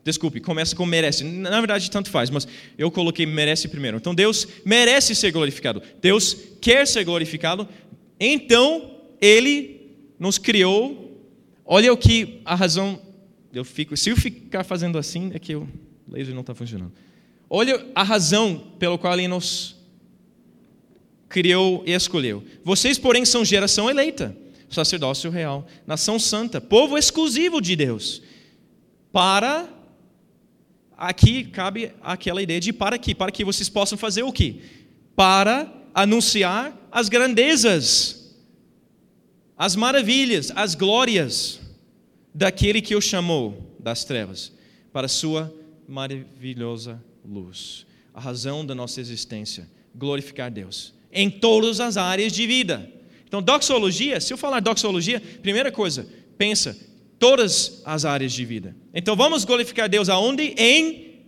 [0.05, 1.25] Desculpe, começa com merece.
[1.25, 2.47] Na verdade, tanto faz, mas
[2.77, 3.97] eu coloquei merece primeiro.
[3.97, 5.83] Então, Deus merece ser glorificado.
[6.01, 7.67] Deus quer ser glorificado.
[8.21, 9.81] Então, Ele
[10.19, 11.19] nos criou.
[11.65, 13.01] Olha o que a razão.
[13.53, 15.67] Eu fico, se eu ficar fazendo assim, é que o
[16.07, 16.93] laser não está funcionando.
[17.49, 19.75] Olha a razão pela qual Ele nos
[21.31, 22.45] criou e escolheu.
[22.63, 24.37] Vocês, porém, são geração eleita,
[24.69, 28.23] sacerdócio real, nação santa, povo exclusivo de Deus,
[29.11, 29.69] para
[30.97, 34.57] aqui cabe aquela ideia de para que, para que vocês possam fazer o quê?
[35.17, 38.35] Para anunciar as grandezas,
[39.57, 41.61] as maravilhas, as glórias
[42.35, 44.53] daquele que o chamou das trevas
[44.93, 45.55] para a sua
[45.89, 47.87] maravilhosa luz.
[48.13, 52.91] A razão da nossa existência, glorificar Deus em todas as áreas de vida.
[53.25, 56.77] Então, doxologia, se eu falar doxologia, primeira coisa, pensa,
[57.25, 58.77] todas as áreas de vida.
[58.93, 60.55] Então vamos glorificar Deus aonde?
[60.59, 61.23] Em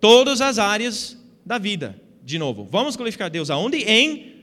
[0.00, 1.16] todas as áreas
[1.46, 1.96] da vida.
[2.24, 3.76] De novo, vamos glorificar Deus aonde?
[3.84, 4.34] Em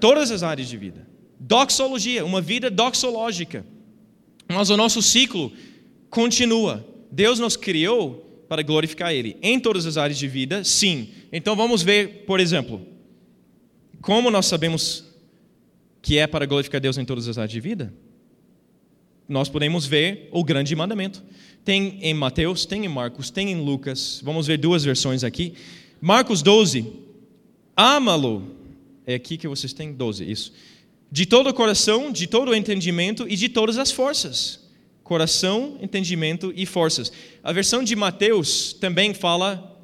[0.00, 1.06] todas as áreas de vida.
[1.38, 3.62] Doxologia, uma vida doxológica.
[4.48, 5.52] Mas o nosso ciclo
[6.08, 6.82] continua.
[7.12, 11.10] Deus nos criou para glorificar Ele em todas as áreas de vida, sim.
[11.30, 12.80] Então vamos ver, por exemplo,
[14.00, 15.04] como nós sabemos
[16.00, 17.92] que é para glorificar Deus em todas as áreas de vida?
[19.28, 21.22] Nós podemos ver o grande mandamento.
[21.64, 24.20] Tem em Mateus, tem em Marcos, tem em Lucas.
[24.24, 25.54] Vamos ver duas versões aqui.
[26.00, 26.90] Marcos 12.
[27.76, 28.56] Ama-lo.
[29.06, 30.52] É aqui que vocês têm 12, isso.
[31.10, 34.66] De todo o coração, de todo o entendimento e de todas as forças.
[35.02, 37.12] Coração, entendimento e forças.
[37.42, 39.78] A versão de Mateus também fala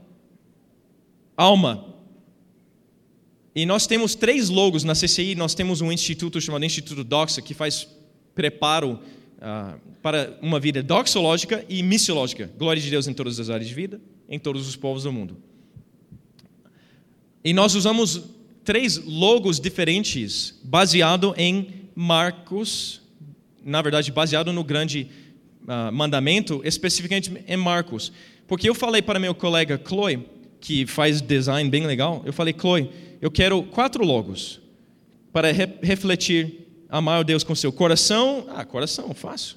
[1.36, 1.94] alma.
[3.54, 7.54] E nós temos três logos na CCI, nós temos um instituto chamado Instituto Doxa, que
[7.54, 7.86] faz
[8.34, 8.98] preparo
[9.46, 12.50] ah, para uma vida doxológica e missiológica.
[12.56, 15.36] Glória de Deus em todas as áreas de vida, em todos os povos do mundo.
[17.44, 18.22] E nós usamos
[18.64, 23.02] três logos diferentes, baseado em Marcos,
[23.62, 25.10] na verdade, baseado no grande
[25.64, 28.10] uh, mandamento, especificamente em Marcos.
[28.48, 30.26] Porque eu falei para meu colega Chloe,
[30.58, 32.88] que faz design bem legal, eu falei, Chloe,
[33.20, 34.58] eu quero quatro logos
[35.30, 36.63] para re refletir
[36.94, 39.56] Amar o Deus com seu coração, ah, coração, fácil.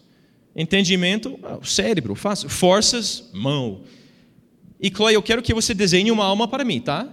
[0.55, 2.49] Entendimento, ah, cérebro, fácil.
[2.49, 3.81] Forças, mão.
[4.81, 7.07] E Chloe, eu quero que você desenhe uma alma para mim, tá?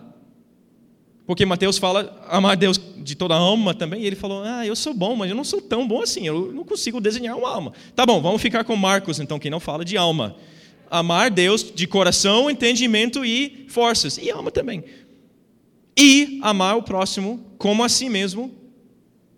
[1.26, 4.74] Porque Mateus fala amar Deus de toda a alma também, e ele falou: Ah, eu
[4.74, 7.74] sou bom, mas eu não sou tão bom assim, eu não consigo desenhar uma alma.
[7.94, 10.36] Tá bom, vamos ficar com Marcos, então, que não fala de alma.
[10.90, 14.84] Amar Deus de coração, entendimento e forças, e alma também.
[15.94, 18.63] E amar o próximo como a si mesmo,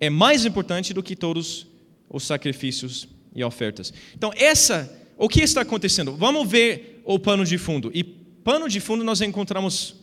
[0.00, 1.66] é mais importante do que todos
[2.08, 3.92] os sacrifícios e ofertas.
[4.14, 6.12] Então, essa, o que está acontecendo?
[6.16, 7.90] Vamos ver o pano de fundo.
[7.94, 9.96] E pano de fundo nós encontramos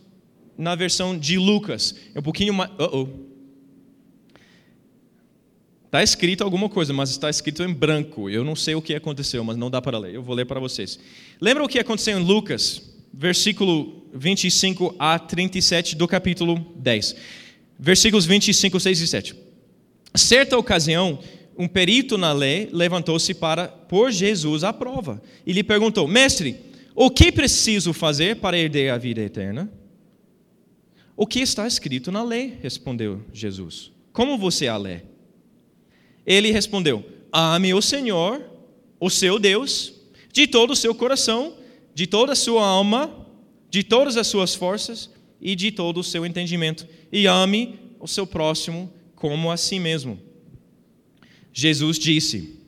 [0.56, 1.94] na versão de Lucas.
[2.14, 2.70] É um pouquinho mais.
[2.72, 3.08] Uh -oh.
[5.86, 8.28] Está escrito alguma coisa, mas está escrito em branco.
[8.28, 10.12] Eu não sei o que aconteceu, mas não dá para ler.
[10.12, 10.98] Eu vou ler para vocês.
[11.40, 12.82] Lembra o que aconteceu em Lucas,
[13.12, 17.14] versículo 25 a 37 do capítulo 10.
[17.78, 19.43] Versículos 25, 6 e 7.
[20.16, 21.18] Certa ocasião,
[21.56, 26.56] um perito na lei levantou-se para pôr Jesus à prova e lhe perguntou: Mestre,
[26.94, 29.70] o que preciso fazer para herder a vida eterna?
[31.16, 32.58] O que está escrito na lei?
[32.62, 33.90] respondeu Jesus.
[34.12, 35.00] Como você a lê?
[36.24, 38.44] Ele respondeu: Ame o Senhor,
[39.00, 39.94] o seu Deus,
[40.32, 41.56] de todo o seu coração,
[41.92, 43.26] de toda a sua alma,
[43.68, 45.10] de todas as suas forças
[45.40, 48.92] e de todo o seu entendimento, e ame o seu próximo
[49.24, 50.18] como a si mesmo.
[51.50, 52.58] Jesus disse: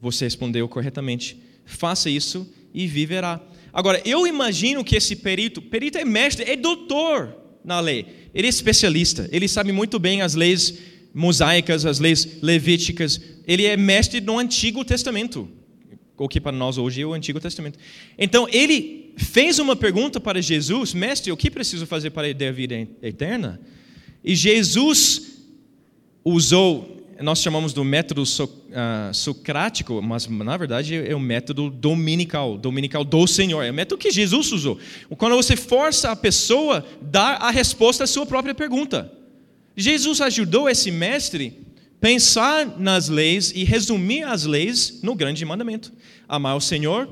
[0.00, 3.40] Você respondeu corretamente, faça isso e viverá.
[3.72, 8.48] Agora, eu imagino que esse perito, perito é mestre, é doutor na lei, ele é
[8.48, 10.78] especialista, ele sabe muito bem as leis
[11.12, 15.48] mosaicas, as leis levíticas, ele é mestre no Antigo Testamento,
[16.16, 17.76] o que para nós hoje é o Antigo Testamento.
[18.16, 22.52] Então, ele fez uma pergunta para Jesus: Mestre, o que preciso fazer para ter a
[22.52, 23.60] vida eterna?
[24.24, 25.31] E Jesus
[26.24, 32.56] usou, nós chamamos do método so, uh, socrático, mas na verdade é o método dominical,
[32.56, 33.62] dominical do Senhor.
[33.62, 34.78] É o método que Jesus usou.
[35.16, 39.12] Quando você força a pessoa a dar a resposta à sua própria pergunta.
[39.76, 45.92] Jesus ajudou esse mestre a pensar nas leis e resumir as leis no grande mandamento:
[46.28, 47.08] amar o Senhor,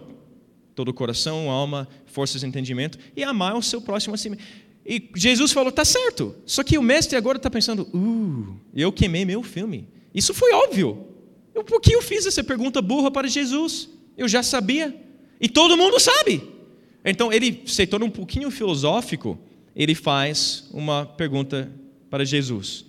[0.75, 4.37] todo o coração, alma, forças e entendimento, e amar o seu próximo assim.
[4.91, 6.35] E Jesus falou: tá certo.
[6.45, 9.87] Só que o mestre agora está pensando: uh, eu queimei meu filme.
[10.13, 11.07] Isso foi óbvio.
[11.55, 13.89] Eu, por que eu fiz essa pergunta burra para Jesus?
[14.19, 14.93] Eu já sabia.
[15.41, 16.43] E todo mundo sabe.
[17.05, 19.39] Então ele se torna um pouquinho filosófico.
[19.77, 21.73] Ele faz uma pergunta
[22.11, 22.85] para Jesus.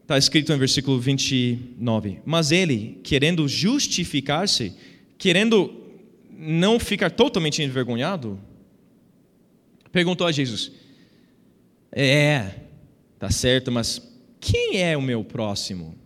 [0.00, 2.20] Está escrito no versículo 29.
[2.24, 4.74] Mas ele, querendo justificar-se,
[5.18, 5.74] querendo
[6.30, 8.38] não ficar totalmente envergonhado,
[9.94, 10.72] perguntou a Jesus:
[11.92, 12.50] É,
[13.16, 14.02] tá certo, mas
[14.40, 15.96] quem é o meu próximo?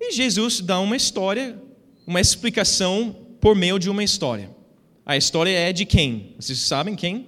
[0.00, 1.60] E Jesus dá uma história,
[2.06, 4.56] uma explicação por meio de uma história.
[5.04, 6.36] A história é de quem?
[6.38, 7.26] Vocês sabem quem?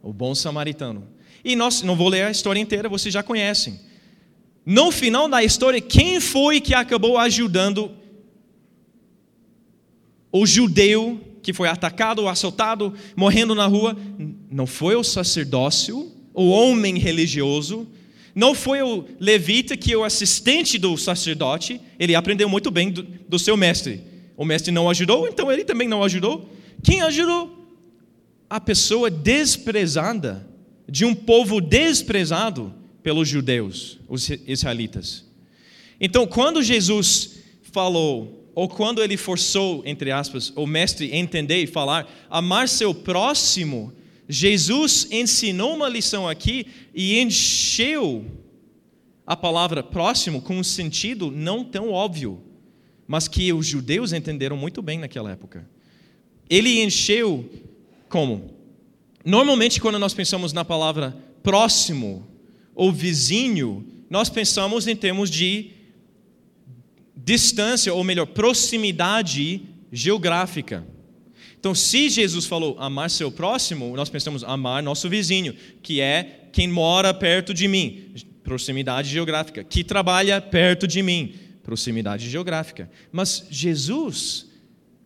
[0.00, 1.08] O bom samaritano.
[1.44, 3.80] E nós, não vou ler a história inteira, vocês já conhecem.
[4.64, 7.90] No final da história, quem foi que acabou ajudando
[10.30, 13.96] o judeu que foi atacado, assaltado, morrendo na rua?
[14.50, 17.86] Não foi o sacerdócio, o homem religioso,
[18.34, 23.02] não foi o levita que é o assistente do sacerdote, ele aprendeu muito bem do,
[23.02, 24.00] do seu mestre.
[24.36, 26.48] O mestre não ajudou, então ele também não ajudou.
[26.82, 27.68] Quem ajudou?
[28.48, 30.48] A pessoa desprezada
[30.88, 32.72] de um povo desprezado
[33.02, 35.24] pelos judeus, os israelitas.
[36.00, 42.06] Então, quando Jesus falou, ou quando ele forçou, entre aspas, o mestre entender e falar,
[42.28, 43.90] amar seu próximo,
[44.28, 48.22] Jesus ensinou uma lição aqui e encheu
[49.26, 52.38] a palavra próximo com um sentido não tão óbvio,
[53.08, 55.66] mas que os judeus entenderam muito bem naquela época.
[56.46, 57.50] Ele encheu
[58.10, 58.50] como?
[59.24, 62.28] Normalmente, quando nós pensamos na palavra próximo
[62.74, 65.70] ou vizinho, nós pensamos em termos de
[67.24, 69.62] distância, ou melhor, proximidade
[69.92, 70.86] geográfica.
[71.58, 76.66] Então, se Jesus falou amar seu próximo, nós pensamos amar nosso vizinho, que é quem
[76.66, 78.12] mora perto de mim,
[78.42, 82.90] proximidade geográfica, que trabalha perto de mim, proximidade geográfica.
[83.12, 84.48] Mas Jesus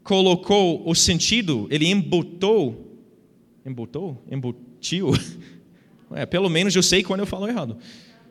[0.02, 2.84] colocou o sentido, ele embutou
[3.64, 4.22] Embutou?
[4.30, 5.10] Embutiu?
[6.16, 7.76] É, pelo menos eu sei quando eu falo errado.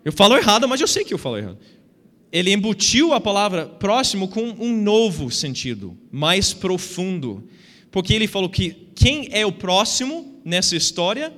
[0.05, 1.57] Eu falo errado, mas eu sei que eu falo errado.
[2.33, 7.47] Ele embutiu a palavra próximo com um novo sentido, mais profundo.
[7.91, 11.31] Porque ele falou que quem é o próximo nessa história?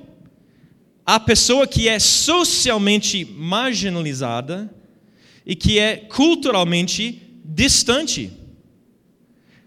[1.04, 4.74] A pessoa que é socialmente marginalizada
[5.44, 8.32] e que é culturalmente distante.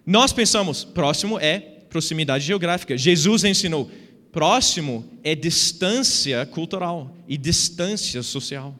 [0.03, 2.97] Nós pensamos, próximo é proximidade geográfica.
[2.97, 3.89] Jesus ensinou,
[4.31, 8.77] Próximo é distância cultural e distância social.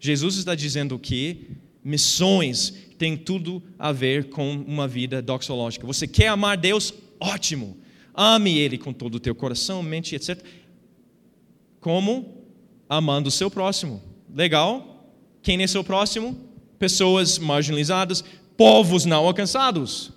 [0.00, 1.50] Jesus está dizendo que
[1.84, 5.86] missões têm tudo a ver com uma vida doxológica.
[5.86, 6.92] Você quer amar Deus?
[7.20, 7.76] Ótimo.
[8.14, 10.42] Ame Ele com todo o teu coração, mente, etc.
[11.80, 12.44] Como?
[12.88, 14.02] Amando o seu próximo.
[14.34, 15.14] Legal?
[15.42, 16.36] Quem é seu próximo?
[16.78, 18.24] Pessoas marginalizadas,
[18.56, 20.12] povos não alcançados.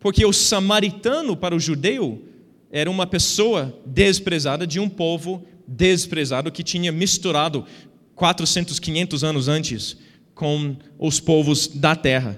[0.00, 2.24] Porque o samaritano para o judeu
[2.70, 7.66] era uma pessoa desprezada de um povo desprezado que tinha misturado
[8.14, 9.96] 400, 500 anos antes
[10.42, 12.36] com os povos da terra.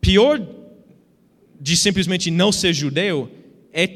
[0.00, 0.44] Pior
[1.60, 3.30] de simplesmente não ser judeu
[3.72, 3.86] é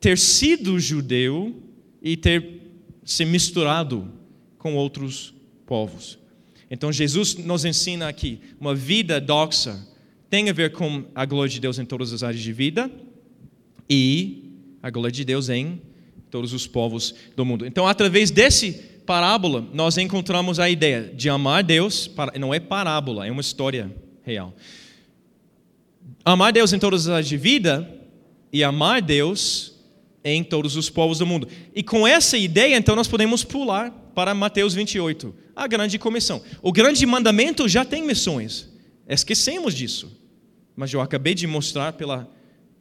[0.00, 1.54] ter sido judeu
[2.02, 2.60] e ter
[3.04, 4.12] se misturado
[4.58, 5.32] com outros
[5.64, 6.18] povos.
[6.68, 9.86] Então Jesus nos ensina aqui uma vida doxa
[10.28, 12.90] tem a ver com a glória de Deus em todas as áreas de vida
[13.88, 15.80] e a glória de Deus em
[16.32, 17.64] todos os povos do mundo.
[17.64, 23.30] Então, através desse parábola, nós encontramos a ideia de amar Deus, não é parábola, é
[23.30, 24.54] uma história real.
[26.24, 27.88] Amar Deus em todas as áreas de vida
[28.52, 29.74] e amar Deus
[30.24, 31.48] em todos os povos do mundo.
[31.74, 36.42] E com essa ideia, então, nós podemos pular para Mateus 28, a grande comissão.
[36.62, 38.68] O grande mandamento já tem missões.
[39.08, 40.16] Esquecemos disso.
[40.76, 42.28] Mas eu acabei de mostrar pela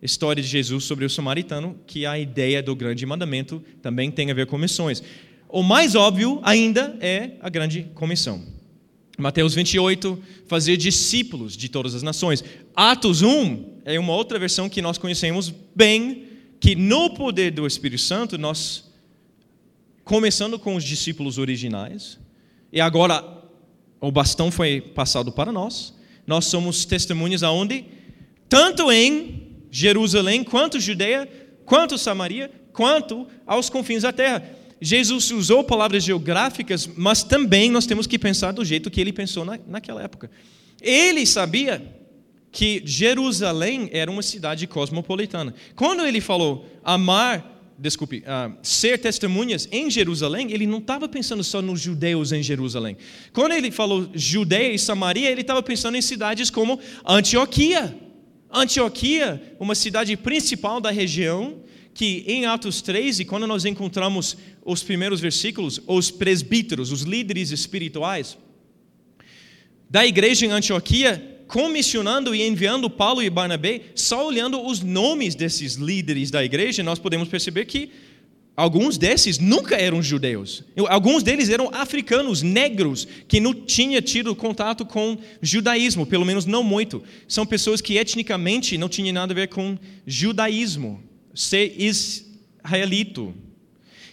[0.02, 4.34] história de Jesus sobre o samaritano que a ideia do grande mandamento também tem a
[4.34, 5.04] ver com missões.
[5.50, 8.44] O mais óbvio ainda é a grande comissão.
[9.18, 12.44] Mateus 28, fazer discípulos de todas as nações.
[12.76, 16.28] Atos 1 é uma outra versão que nós conhecemos bem,
[16.60, 18.92] que no poder do Espírito Santo, nós,
[20.04, 22.20] começando com os discípulos originais,
[22.72, 23.26] e agora
[24.00, 25.96] o bastão foi passado para nós.
[26.28, 27.86] Nós somos testemunhas aonde?
[28.48, 31.28] Tanto em Jerusalém, quanto Judeia,
[31.66, 34.59] quanto Samaria, quanto aos confins da terra.
[34.82, 39.44] Jesus usou palavras geográficas, mas também nós temos que pensar do jeito que ele pensou
[39.44, 40.30] na, naquela época.
[40.82, 41.84] Ele sabia
[42.52, 45.54] que Jerusalém era uma cidade cosmopolitana.
[45.76, 51.62] Quando ele falou amar desculpe, uh, ser testemunhas em Jerusalém, ele não estava pensando só
[51.62, 52.98] nos judeus em Jerusalém.
[53.32, 57.98] Quando ele falou Judeia e Samaria, ele estava pensando em cidades como Antioquia.
[58.52, 61.62] Antioquia, uma cidade principal da região,
[61.94, 64.38] que em Atos 3, e quando nós encontramos
[64.72, 68.38] os primeiros versículos, os presbíteros, os líderes espirituais
[69.90, 75.74] da igreja em Antioquia, comissionando e enviando Paulo e Barnabé, só olhando os nomes desses
[75.76, 77.90] líderes da igreja, nós podemos perceber que
[78.56, 80.64] alguns desses nunca eram judeus.
[80.88, 86.62] Alguns deles eram africanos, negros, que não tinham tido contato com judaísmo, pelo menos não
[86.62, 87.02] muito.
[87.28, 91.04] São pessoas que etnicamente não tinham nada a ver com judaísmo,
[91.34, 93.34] ser israelito.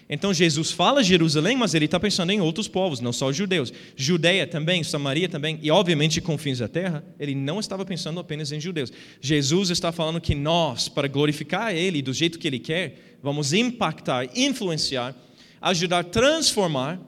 [0.09, 3.73] Então Jesus fala Jerusalém, mas ele está pensando em outros povos, não só os judeus.
[3.97, 8.61] Judeia também, Samaria também, e obviamente confins da terra, ele não estava pensando apenas em
[8.61, 8.93] judeus.
[9.21, 14.29] Jesus está falando que nós, para glorificar Ele do jeito que Ele quer, vamos impactar,
[14.37, 15.15] influenciar,
[15.61, 17.01] ajudar a transformar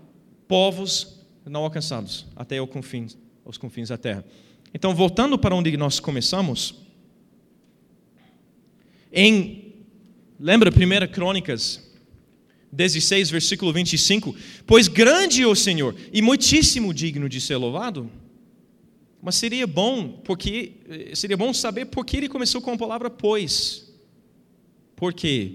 [0.49, 4.24] povos não alcançados até os confins, os confins da terra.
[4.74, 6.74] Então, voltando para onde nós começamos,
[9.12, 9.72] em,
[10.38, 11.88] lembra 1 Crônicas
[12.71, 14.35] 16, versículo 25:
[14.66, 18.11] Pois grande é o Senhor e muitíssimo digno de ser louvado.
[19.21, 23.11] Mas seria bom, porque eh, seria bom saber por que ele começou com a palavra
[23.11, 23.93] pois.
[24.95, 25.53] Por quê?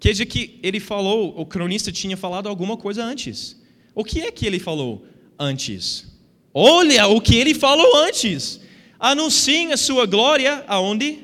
[0.00, 3.60] Quer dizer que ele falou, o cronista tinha falado alguma coisa antes.
[3.94, 5.06] O que é que ele falou
[5.38, 6.08] antes?
[6.52, 8.60] Olha o que ele falou antes.
[8.98, 11.20] Anunciem a sua glória aonde?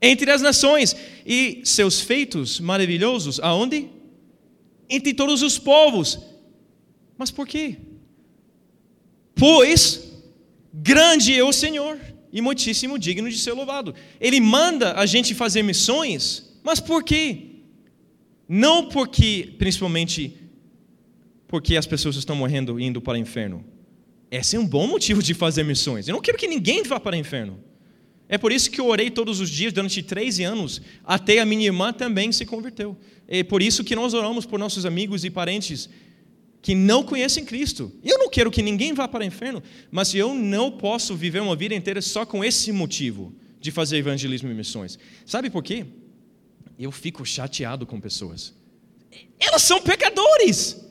[0.00, 3.88] Entre as nações e seus feitos maravilhosos aonde?
[4.88, 6.18] Entre todos os povos.
[7.16, 7.76] Mas por quê?
[9.34, 10.12] Pois
[10.72, 11.98] grande é o Senhor
[12.32, 13.94] e muitíssimo digno de ser louvado.
[14.20, 17.50] Ele manda a gente fazer missões, mas por quê?
[18.48, 20.36] Não porque, principalmente,
[21.46, 23.64] porque as pessoas estão morrendo indo para o inferno.
[24.30, 26.08] Esse é um bom motivo de fazer missões.
[26.08, 27.62] Eu não quero que ninguém vá para o inferno.
[28.32, 31.66] É por isso que eu orei todos os dias durante 13 anos, até a minha
[31.66, 32.96] irmã também se converteu.
[33.28, 35.86] É por isso que nós oramos por nossos amigos e parentes
[36.62, 37.92] que não conhecem Cristo.
[38.02, 41.54] Eu não quero que ninguém vá para o inferno, mas eu não posso viver uma
[41.54, 44.98] vida inteira só com esse motivo de fazer evangelismo e missões.
[45.26, 45.84] Sabe por quê?
[46.78, 48.54] Eu fico chateado com pessoas.
[49.38, 50.82] Elas são pecadores.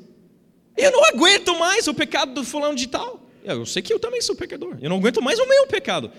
[0.78, 3.28] Eu não aguento mais o pecado do fulano de tal.
[3.44, 4.78] Eu sei que eu também sou pecador.
[4.80, 6.12] Eu não aguento mais o meu pecado.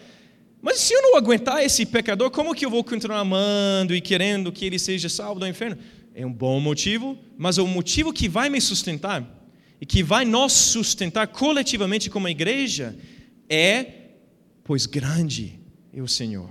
[0.63, 4.53] Mas se eu não aguentar esse pecador, como que eu vou continuar amando e querendo
[4.53, 5.77] que ele seja salvo do inferno?
[6.15, 9.29] É um bom motivo, mas o motivo que vai me sustentar
[9.81, 12.97] e que vai nos sustentar coletivamente como igreja
[13.49, 13.87] é,
[14.63, 15.59] pois grande
[15.93, 16.51] é o Senhor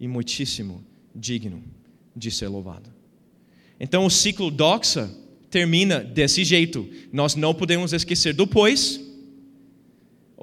[0.00, 0.84] e muitíssimo
[1.14, 1.62] digno
[2.16, 2.90] de ser louvado.
[3.78, 5.08] Então o ciclo doxa
[5.48, 6.88] termina desse jeito.
[7.12, 9.00] Nós não podemos esquecer do pois,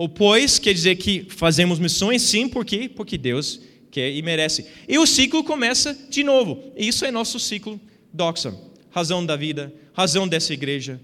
[0.02, 2.90] o pois quer dizer que fazemos missões, sim, por quê?
[2.90, 4.66] Porque Deus quer e merece.
[4.88, 6.72] E o ciclo começa de novo.
[6.76, 7.80] Isso é nosso ciclo
[8.12, 8.52] doxa.
[8.90, 11.00] Razão da vida, razão dessa igreja,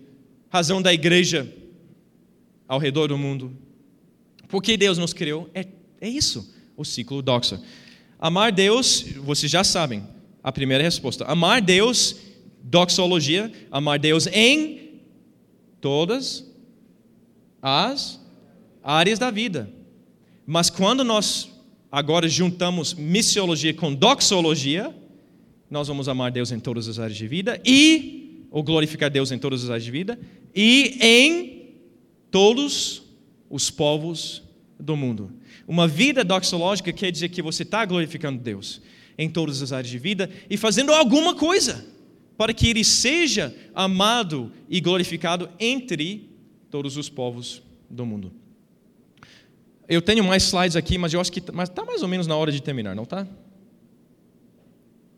[0.50, 1.48] razão da igreja
[2.68, 3.56] ao redor do mundo.
[4.48, 5.48] Por que Deus nos criou?
[5.54, 5.68] É,
[6.02, 7.62] é isso, o ciclo doxa.
[8.18, 10.04] Amar Deus, vocês já sabem,
[10.43, 11.24] a primeira resposta.
[11.26, 12.16] Amar Deus,
[12.64, 15.02] doxologia, amar Deus em
[15.80, 16.43] todas
[17.62, 18.26] as
[18.88, 19.70] áreas da vida.
[20.46, 21.52] Mas quando nós
[21.92, 24.96] agora juntamos missiologia com doxologia,
[25.70, 29.38] nós vamos amar Deus em todas as áreas de vida e ou glorificar Deus em
[29.38, 30.18] todas as áreas de vida
[30.56, 31.76] e em
[32.32, 33.04] todos
[33.50, 34.42] os povos
[34.80, 35.34] do mundo.
[35.68, 38.82] Uma vida doxológica quer dizer que você está glorificando Deus
[39.18, 41.86] em todas as áreas de vida e fazendo alguma coisa
[42.38, 46.30] para que Ele seja amado e glorificado entre
[46.70, 48.47] todos os povos do mundo.
[49.90, 52.52] Eu tenho mais slides aqui, mas eu acho que está mais ou menos na hora
[52.52, 53.26] de terminar, não está?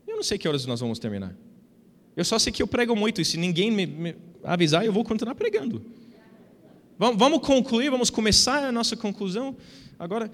[0.06, 1.34] Eu não sei que horas nós vamos terminar.
[2.16, 5.02] Eu só sei que eu prego muito, e se ninguém me, me avisar, eu vou
[5.02, 5.84] continuar pregando.
[6.98, 9.56] Vamos, vamos concluir, vamos começar a nossa conclusão
[9.98, 10.30] agora.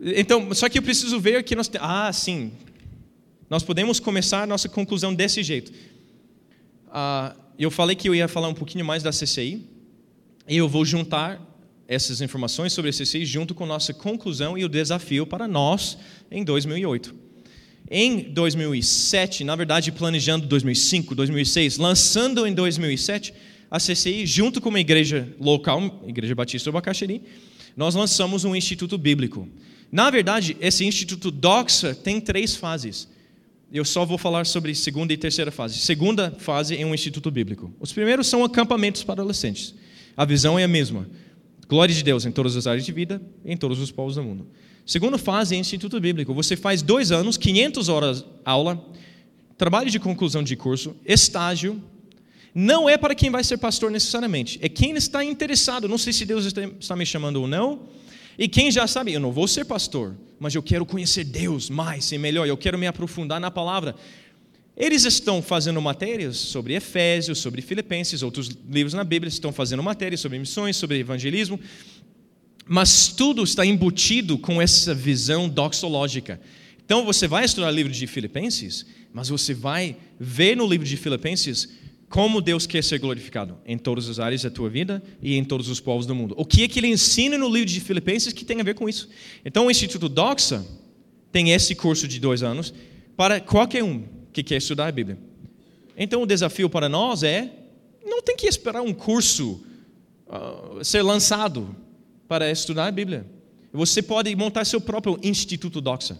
[0.00, 1.70] Então, só que eu preciso ver que nós.
[1.78, 2.52] Ah, sim.
[3.48, 5.72] Nós podemos começar a nossa conclusão desse jeito.
[6.88, 9.66] Ah, eu falei que eu ia falar um pouquinho mais da CCI,
[10.48, 11.40] e eu vou juntar
[11.92, 15.98] essas informações sobre a CCI junto com nossa conclusão e o desafio para nós
[16.30, 17.14] em 2008.
[17.90, 23.34] Em 2007, na verdade planejando 2005, 2006, lançando em 2007,
[23.70, 27.22] a CCI, junto com uma igreja local, Igreja Batista do Bacaxeri,
[27.76, 29.48] nós lançamos um instituto bíblico.
[29.90, 33.08] Na verdade, esse instituto Doxa tem três fases.
[33.72, 35.78] Eu só vou falar sobre segunda e terceira fase.
[35.78, 37.72] Segunda fase é um instituto bíblico.
[37.80, 39.74] Os primeiros são acampamentos para adolescentes.
[40.14, 41.08] A visão é a mesma.
[41.68, 44.46] Glória de Deus em todas as áreas de vida, em todos os povos do mundo.
[44.84, 46.34] Segunda fase é Instituto Bíblico.
[46.34, 48.84] Você faz dois anos, 500 horas aula,
[49.56, 51.82] trabalho de conclusão de curso, estágio.
[52.54, 55.88] Não é para quem vai ser pastor necessariamente, é quem está interessado.
[55.88, 57.88] Não sei se Deus está me chamando ou não.
[58.38, 62.10] E quem já sabe, eu não vou ser pastor, mas eu quero conhecer Deus mais
[62.12, 63.94] e melhor, eu quero me aprofundar na palavra.
[64.76, 70.20] Eles estão fazendo matérias sobre Efésios, sobre Filipenses, outros livros na Bíblia estão fazendo matérias
[70.20, 71.60] sobre missões, sobre evangelismo,
[72.66, 76.40] mas tudo está embutido com essa visão doxológica.
[76.84, 80.96] Então você vai estudar o livro de Filipenses, mas você vai ver no livro de
[80.96, 81.68] Filipenses
[82.08, 85.68] como Deus quer ser glorificado em todas as áreas da tua vida e em todos
[85.68, 86.34] os povos do mundo.
[86.36, 88.88] O que é que ele ensina no livro de Filipenses que tem a ver com
[88.88, 89.08] isso?
[89.44, 90.64] Então o Instituto Doxa
[91.30, 92.72] tem esse curso de dois anos
[93.16, 95.18] para qualquer um que quer estudar a Bíblia.
[95.96, 97.52] Então o desafio para nós é
[98.04, 99.62] não tem que esperar um curso
[100.26, 101.74] uh, ser lançado
[102.26, 103.26] para estudar a Bíblia.
[103.72, 106.18] Você pode montar seu próprio Instituto Doxa,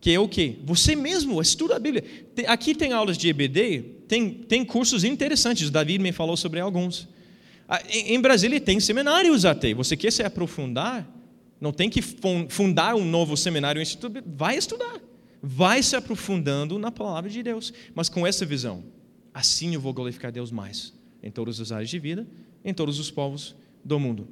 [0.00, 0.56] que é o quê?
[0.64, 2.04] Você mesmo estuda a Bíblia.
[2.46, 7.08] Aqui tem aulas de EBD, tem, tem cursos interessantes, David me falou sobre alguns.
[7.68, 11.08] Ah, em Brasília tem seminários até, você quer se aprofundar,
[11.60, 12.02] não tem que
[12.48, 15.00] fundar um novo seminário, um instituto, vai estudar
[15.46, 18.82] vai se aprofundando na palavra de Deus, mas com essa visão.
[19.32, 22.26] Assim eu vou glorificar Deus mais em todas as áreas de vida,
[22.64, 24.26] em todos os povos do mundo.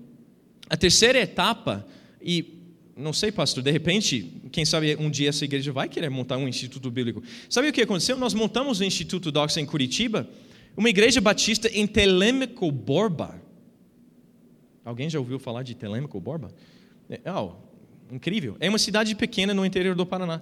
[0.70, 1.86] A terceira etapa,
[2.20, 2.58] e
[2.96, 6.48] não sei, pastor, de repente, quem sabe um dia essa igreja vai querer montar um
[6.48, 7.22] instituto bíblico.
[7.50, 8.16] Sabe o que aconteceu?
[8.16, 10.26] Nós montamos o Instituto Doxa em Curitiba,
[10.74, 13.42] uma igreja batista em Telêmico Borba.
[14.82, 16.50] Alguém já ouviu falar de Telêmico Borba?
[17.36, 17.52] Oh,
[18.14, 18.56] incrível.
[18.60, 20.40] É uma cidade pequena no interior do Paraná.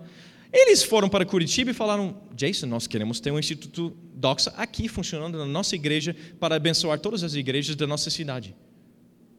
[0.52, 5.38] Eles foram para Curitiba e falaram: Jason, nós queremos ter um Instituto Doxa aqui funcionando
[5.38, 8.54] na nossa igreja para abençoar todas as igrejas da nossa cidade.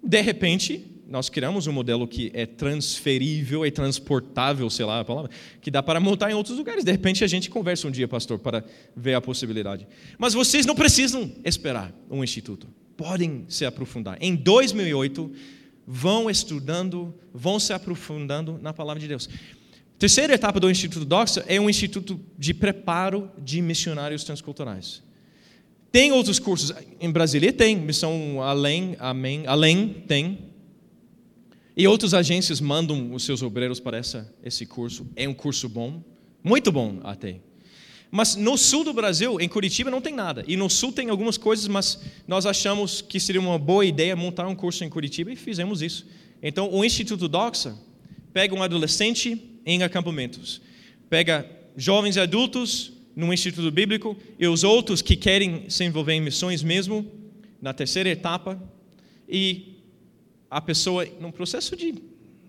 [0.04, 5.30] De repente, nós criamos um modelo que é transferível, é transportável, sei lá a palavra,
[5.62, 6.86] que dá para montar em outros lugares.
[6.86, 8.64] De repente, a gente conversa um dia, pastor, para
[8.96, 9.86] ver a possibilidade.
[10.18, 12.68] Mas vocês não precisam esperar um instituto.
[12.96, 14.18] Podem se aprofundar.
[14.22, 15.32] Em 2008,
[15.86, 19.28] vão estudando, vão se aprofundando na palavra de Deus.
[20.02, 25.04] Terceira etapa do Instituto Doxa é um instituto de preparo de missionários transculturais.
[25.92, 30.40] Tem outros cursos, em Brasília tem, Missão Além, Amém, Além tem.
[31.78, 35.06] E outras agências mandam os seus obreiros para essa, esse curso.
[35.16, 36.04] É um curso bom,
[36.44, 37.40] muito bom até.
[38.10, 40.44] Mas no sul do Brasil, em Curitiba, não tem nada.
[40.48, 44.48] E no sul tem algumas coisas, mas nós achamos que seria uma boa ideia montar
[44.48, 46.08] um curso em Curitiba e fizemos isso.
[46.42, 47.78] Então, o Instituto Doxa
[48.34, 50.62] pega um adolescente em acampamentos.
[51.10, 56.22] Pega jovens e adultos num instituto bíblico e os outros que querem se envolver em
[56.22, 57.06] missões mesmo,
[57.62, 58.62] na terceira etapa,
[59.28, 59.78] e
[60.50, 61.94] a pessoa, num processo de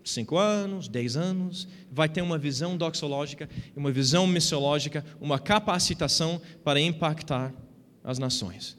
[0.04, 6.80] cinco anos, dez anos, vai ter uma visão doxológica, uma visão missiológica, uma capacitação para
[6.80, 7.54] impactar
[8.02, 8.76] as nações.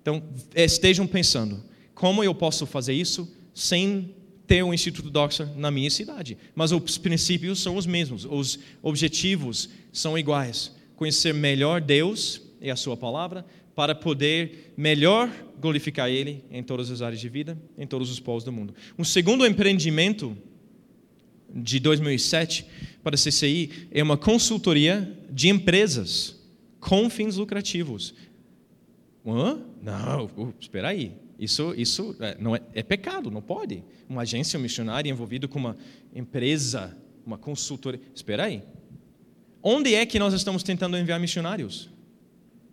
[0.00, 0.22] Então,
[0.54, 1.62] estejam pensando,
[1.94, 4.14] como eu posso fazer isso sem
[4.52, 6.36] ter um Instituto Doxa na minha cidade.
[6.54, 10.76] Mas os princípios são os mesmos, os objetivos são iguais.
[10.94, 17.00] Conhecer melhor Deus e a Sua palavra, para poder melhor glorificar Ele em todas as
[17.00, 18.74] áreas de vida, em todos os povos do mundo.
[18.98, 20.36] Um segundo empreendimento
[21.54, 22.66] de 2007
[23.02, 26.38] para a CCI é uma consultoria de empresas
[26.78, 28.12] com fins lucrativos.
[29.26, 29.62] Hã?
[29.82, 31.21] Não, espera aí.
[31.42, 33.82] Isso, isso é, não é, é pecado, não pode.
[34.08, 35.76] Uma agência missionária envolvida com uma
[36.14, 38.00] empresa, uma consultoria.
[38.14, 38.62] Espera aí.
[39.60, 41.90] Onde é que nós estamos tentando enviar missionários?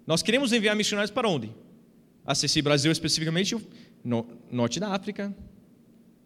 [0.05, 1.49] Nós queremos enviar missionários para onde?
[2.24, 3.57] Acessar Brasil especificamente,
[4.03, 5.36] no, norte da África,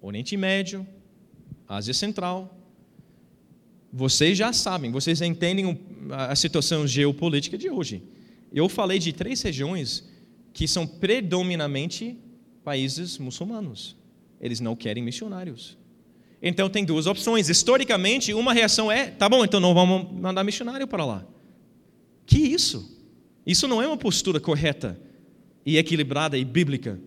[0.01, 0.85] Oriente Médio,
[1.65, 2.59] Ásia Central.
[3.89, 5.79] Vocês já sabem, vocês entendem
[6.11, 8.03] a situação geopolítica de hoje.
[8.51, 10.11] Eu falei de três regiões
[10.51, 12.17] que são predominantemente
[12.63, 13.95] países muçulmanos.
[14.39, 15.77] Eles não querem missionários.
[16.41, 17.49] Então tem duas opções.
[17.49, 21.25] Historicamente, uma reação é: tá bom, então não vamos mandar missionário para lá.
[22.25, 23.01] Que isso?
[23.45, 24.99] Isso não é uma postura correta
[25.65, 26.99] e equilibrada e bíblica.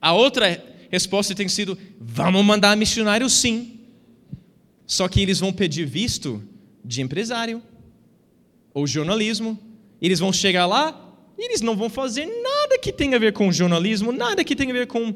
[0.00, 3.80] A outra resposta tem sido: vamos mandar missionário sim.
[4.86, 6.42] Só que eles vão pedir visto
[6.84, 7.62] de empresário
[8.74, 9.58] ou jornalismo.
[10.00, 12.26] Eles vão chegar lá e eles não vão fazer
[12.82, 15.14] que tenha a ver com jornalismo, nada que tenha a ver com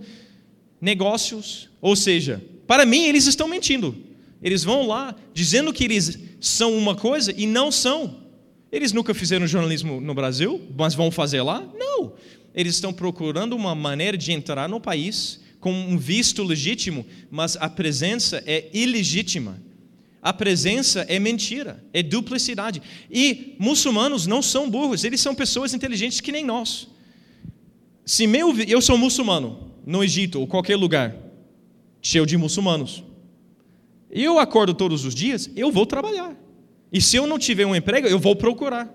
[0.81, 1.69] negócios.
[1.81, 3.95] Ou seja, para mim eles estão mentindo.
[4.41, 8.23] Eles vão lá dizendo que eles são uma coisa e não são.
[8.71, 11.67] Eles nunca fizeram jornalismo no Brasil, mas vão fazer lá?
[11.77, 12.13] Não.
[12.55, 17.69] Eles estão procurando uma maneira de entrar no país com um visto legítimo, mas a
[17.69, 19.61] presença é ilegítima.
[20.23, 22.81] A presença é mentira, é duplicidade.
[23.11, 26.89] E muçulmanos não são burros, eles são pessoas inteligentes que nem nós.
[28.07, 31.13] Se meu, eu sou muçulmano no Egito ou qualquer lugar
[32.01, 33.03] cheio de muçulmanos,
[34.09, 36.37] eu acordo todos os dias, eu vou trabalhar.
[36.93, 38.89] E se eu não tiver um emprego, eu vou procurar.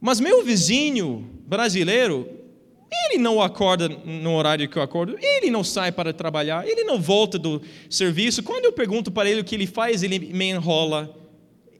[0.00, 2.28] Mas meu vizinho brasileiro,
[3.06, 7.00] ele não acorda no horário que eu acordo, ele não sai para trabalhar, ele não
[7.00, 8.40] volta do serviço.
[8.40, 11.12] Quando eu pergunto para ele o que ele faz, ele me enrola.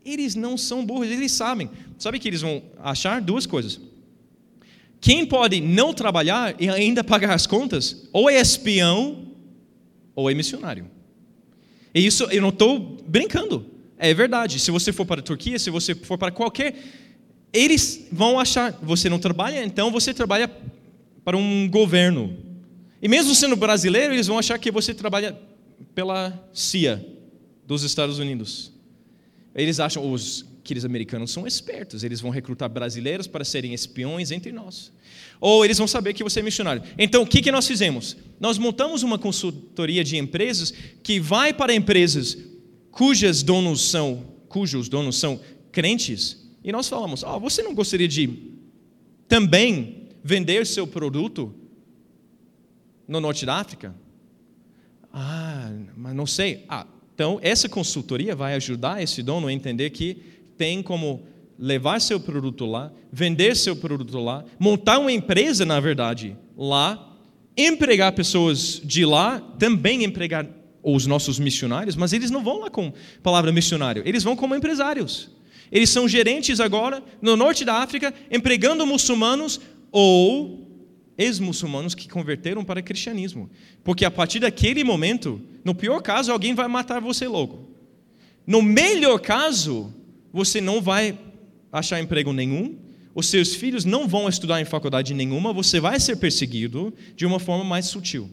[0.05, 1.71] Eles não são burros, eles sabem.
[1.97, 3.81] Sabe que eles vão achar duas coisas.
[5.07, 9.29] Quem pode não trabalhar e ainda pagar as contas, ou é espião,
[10.17, 10.91] ou é missionário.
[11.95, 13.65] E isso eu não estou brincando.
[13.97, 14.59] É verdade.
[14.59, 16.75] Se você for para a Turquia, se você for para qualquer.
[17.53, 18.73] Eles vão achar.
[18.83, 20.51] Você não trabalha, então você trabalha
[21.25, 22.37] para um governo.
[23.01, 25.39] E mesmo sendo brasileiro, eles vão achar que você trabalha
[25.95, 27.07] pela CIA
[27.65, 28.73] dos Estados Unidos.
[29.55, 34.51] Eles acham, os aqueles americanos são espertos, eles vão recrutar brasileiros para serem espiões entre
[34.51, 34.93] nós.
[35.41, 36.83] Ou eles vão saber que você é missionário.
[36.99, 38.17] Então, o que, que nós fizemos?
[38.41, 42.37] Nós montamos uma consultoria de empresas que vai para empresas
[42.91, 45.41] cujas donos são, cujos donos são
[45.71, 48.29] crentes, e nós falamos: oh, você não gostaria de
[49.29, 51.55] também vender seu produto
[53.07, 53.95] no norte da África?
[55.13, 56.65] Ah, mas não sei.
[56.69, 61.23] Ah, então essa consultoria vai ajudar esse dono a entender que tem como
[61.59, 67.17] levar seu produto lá, vender seu produto lá, montar uma empresa, na verdade, lá,
[67.57, 70.47] empregar pessoas de lá, também empregar
[70.83, 72.93] os nossos missionários, mas eles não vão lá com
[73.23, 75.31] palavra missionário, eles vão como empresários.
[75.73, 80.65] Eles são gerentes agora no norte da África, empregando muçulmanos ou
[81.19, 83.51] ex-muçulmanos que converteram para o cristianismo.
[83.83, 87.71] Porque a partir daquele momento, no pior caso, alguém vai matar você logo.
[88.47, 89.93] No melhor caso,
[90.37, 91.19] você não vai
[91.73, 92.77] achar emprego nenhum,
[93.15, 97.41] os seus filhos não vão estudar em faculdade nenhuma, você vai ser perseguido de uma
[97.41, 98.29] forma mais sutil.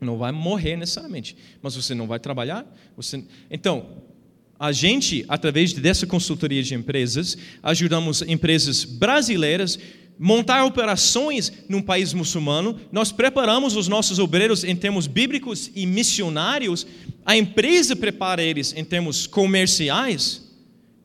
[0.00, 2.64] Não vai morrer necessariamente, mas você não vai trabalhar.
[2.96, 3.24] Você...
[3.50, 4.04] Então,
[4.56, 9.80] a gente, através dessa consultoria de empresas, ajudamos empresas brasileiras
[10.16, 16.86] montar operações num país muçulmano, nós preparamos os nossos obreiros em termos bíblicos e missionários,
[17.24, 20.45] a empresa prepara eles em termos comerciais,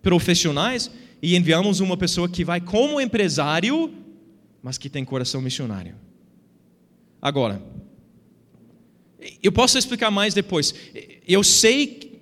[0.02, 0.90] profissionais,
[1.22, 3.94] e enviamos uma pessoa que vai como empresário,
[4.62, 5.96] mas que tem coração missionário.
[7.22, 7.62] Agora,
[9.44, 10.74] eu posso explicar mais depois.
[11.28, 12.20] Eu sei,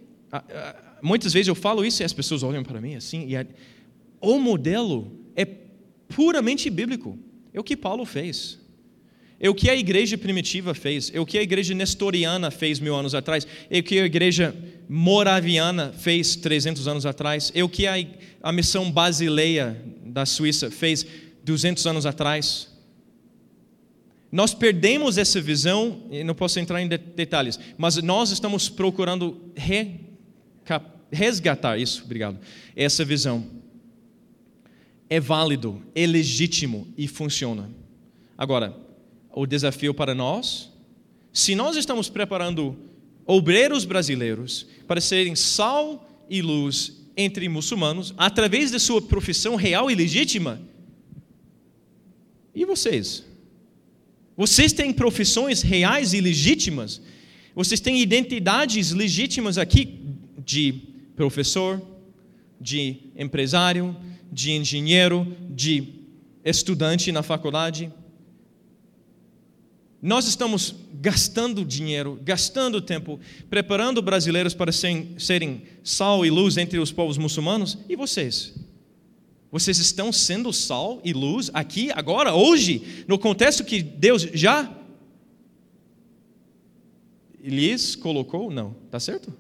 [1.02, 3.48] muitas vezes eu falo isso e as pessoas olham para mim assim, e
[4.20, 7.18] o modelo é puramente bíblico.
[7.54, 8.59] É o que Paulo fez.
[9.40, 11.12] É o que a igreja primitiva fez.
[11.14, 13.48] É o que a igreja nestoriana fez mil anos atrás.
[13.70, 14.54] É o que a igreja
[14.88, 17.52] moraviana fez 300 anos atrás.
[17.56, 17.96] É o que a,
[18.44, 21.06] a missão basileia da Suíça fez
[21.44, 22.68] 200 anos atrás.
[24.32, 29.52] Nós perdemos essa visão, e não posso entrar em detalhes, mas nós estamos procurando
[31.12, 32.38] resgatar isso, obrigado,
[32.76, 33.44] essa visão
[35.10, 37.72] é válido, é legítimo e funciona.
[38.38, 38.78] Agora,
[39.34, 40.72] o desafio para nós,
[41.32, 42.76] se nós estamos preparando
[43.26, 49.96] obreiros brasileiros para serem sal e luz entre muçulmanos, através da sua profissão real e
[49.96, 50.60] legítima,
[52.56, 53.26] e vocês?
[54.36, 57.02] Vocês têm profissões reais e legítimas?
[57.54, 60.00] Vocês têm identidades legítimas aqui
[60.46, 60.74] de
[61.16, 61.82] professor,
[62.60, 63.96] de empresário,
[64.32, 65.88] de engenheiro, de
[66.44, 67.92] estudante na faculdade.
[70.02, 73.20] Nós estamos gastando dinheiro, gastando tempo,
[73.50, 77.78] preparando brasileiros para serem sal e luz entre os povos muçulmanos.
[77.90, 78.54] E vocês?
[79.52, 84.74] Vocês estão sendo sal e luz aqui, agora, hoje, no contexto que Deus já
[87.44, 88.52] lhes colocou?
[88.52, 89.34] Não, tá certo?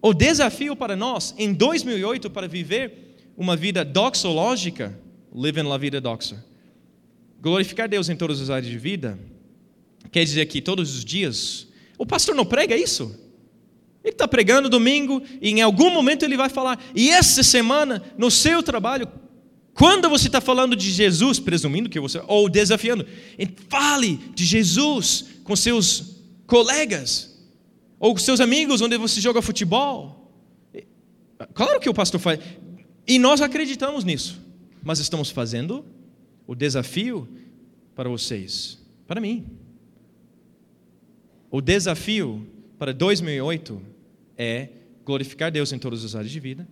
[0.00, 4.98] O desafio para nós, em 2008, para viver uma vida doxológica,
[5.34, 6.44] living la vida doxa,
[7.40, 9.18] glorificar Deus em todas as áreas de vida,
[10.10, 11.68] Quer dizer que todos os dias.
[11.98, 13.14] O pastor não prega isso?
[14.02, 16.82] Ele está pregando domingo e em algum momento ele vai falar.
[16.94, 19.08] E essa semana, no seu trabalho,
[19.74, 23.06] quando você está falando de Jesus, presumindo que você, ou desafiando,
[23.68, 26.16] fale de Jesus com seus
[26.46, 27.36] colegas,
[27.98, 30.32] ou com seus amigos onde você joga futebol.
[31.52, 32.40] Claro que o pastor faz.
[33.06, 34.40] E nós acreditamos nisso.
[34.82, 35.84] Mas estamos fazendo
[36.46, 37.28] o desafio
[37.94, 39.46] para vocês, para mim.
[41.50, 42.46] O desafio
[42.78, 43.80] para 2008
[44.36, 44.68] é
[45.04, 46.68] glorificar Deus em todas as áreas de vida,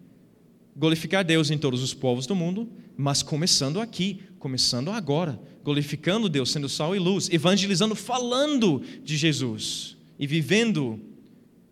[0.76, 6.50] glorificar Deus em todos os povos do mundo, mas começando aqui, começando agora, glorificando Deus,
[6.50, 11.00] sendo sal e luz, evangelizando, falando de Jesus e vivendo,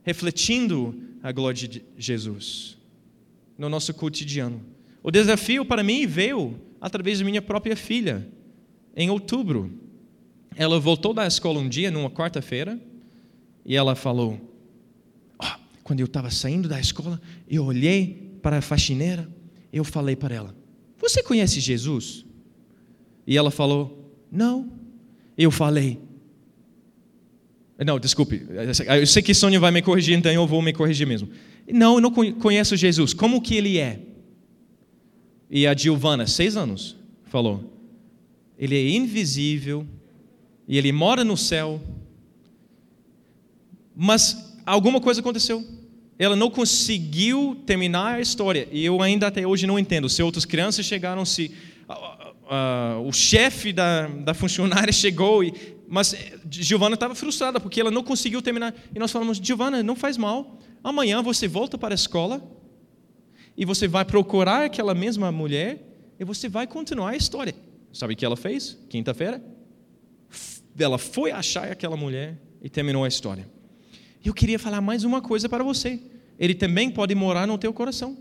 [0.02, 2.78] refletindo a glória de Jesus
[3.58, 4.60] no nosso cotidiano.
[5.02, 8.28] O desafio para mim veio através da minha própria filha,
[8.96, 9.72] em outubro.
[10.56, 12.78] Ela voltou da escola um dia, numa quarta-feira,
[13.64, 14.38] e ela falou:
[15.38, 19.28] oh, quando eu estava saindo da escola, eu olhei para a faxineira,
[19.72, 20.56] eu falei para ela:
[20.98, 22.24] Você conhece Jesus?
[23.24, 24.72] E ela falou: Não.
[25.38, 26.00] Eu falei:
[27.78, 28.44] Não, desculpe,
[28.98, 31.28] eu sei que Sônia vai me corrigir, então eu vou me corrigir mesmo.
[31.72, 33.14] Não, eu não conheço Jesus.
[33.14, 34.11] Como que ele é?
[35.52, 36.96] E a Giovana, seis anos,
[37.26, 37.62] falou:
[38.58, 39.86] Ele é invisível
[40.66, 41.80] e ele mora no céu
[43.94, 45.64] mas alguma coisa aconteceu.
[46.18, 48.68] Ela não conseguiu terminar a história.
[48.70, 50.08] E eu ainda até hoje não entendo.
[50.08, 51.52] Se outras crianças chegaram, se
[51.88, 55.42] uh, uh, o chefe da, da funcionária chegou.
[55.42, 55.52] E,
[55.88, 56.14] mas
[56.50, 58.74] Giovana estava frustrada porque ela não conseguiu terminar.
[58.94, 60.58] E nós falamos: Giovana, não faz mal.
[60.82, 62.42] Amanhã você volta para a escola
[63.56, 65.78] e você vai procurar aquela mesma mulher
[66.18, 67.54] e você vai continuar a história.
[67.92, 68.78] Sabe o que ela fez?
[68.88, 69.42] Quinta-feira?
[70.78, 73.46] Ela foi achar aquela mulher e terminou a história.
[74.24, 76.00] Eu queria falar mais uma coisa para você.
[76.38, 78.16] Ele também pode morar no teu coração.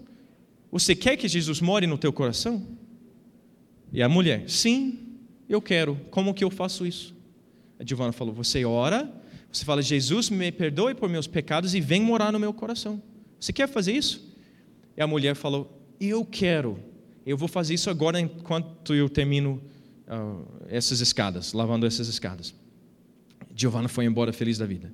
[0.71, 2.65] Você quer que Jesus more no teu coração?
[3.93, 4.99] E a mulher, sim,
[5.47, 5.95] eu quero.
[6.09, 7.15] Como que eu faço isso?
[7.79, 9.11] A Giovana falou: Você ora,
[9.51, 13.01] você fala, Jesus, me perdoe por meus pecados e vem morar no meu coração.
[13.39, 14.30] Você quer fazer isso?
[15.01, 15.67] E a mulher falou:
[15.99, 16.77] Eu quero.
[17.25, 19.59] Eu vou fazer isso agora enquanto eu termino
[20.07, 22.53] uh, essas escadas, lavando essas escadas.
[23.55, 24.93] Giovana foi embora feliz da vida.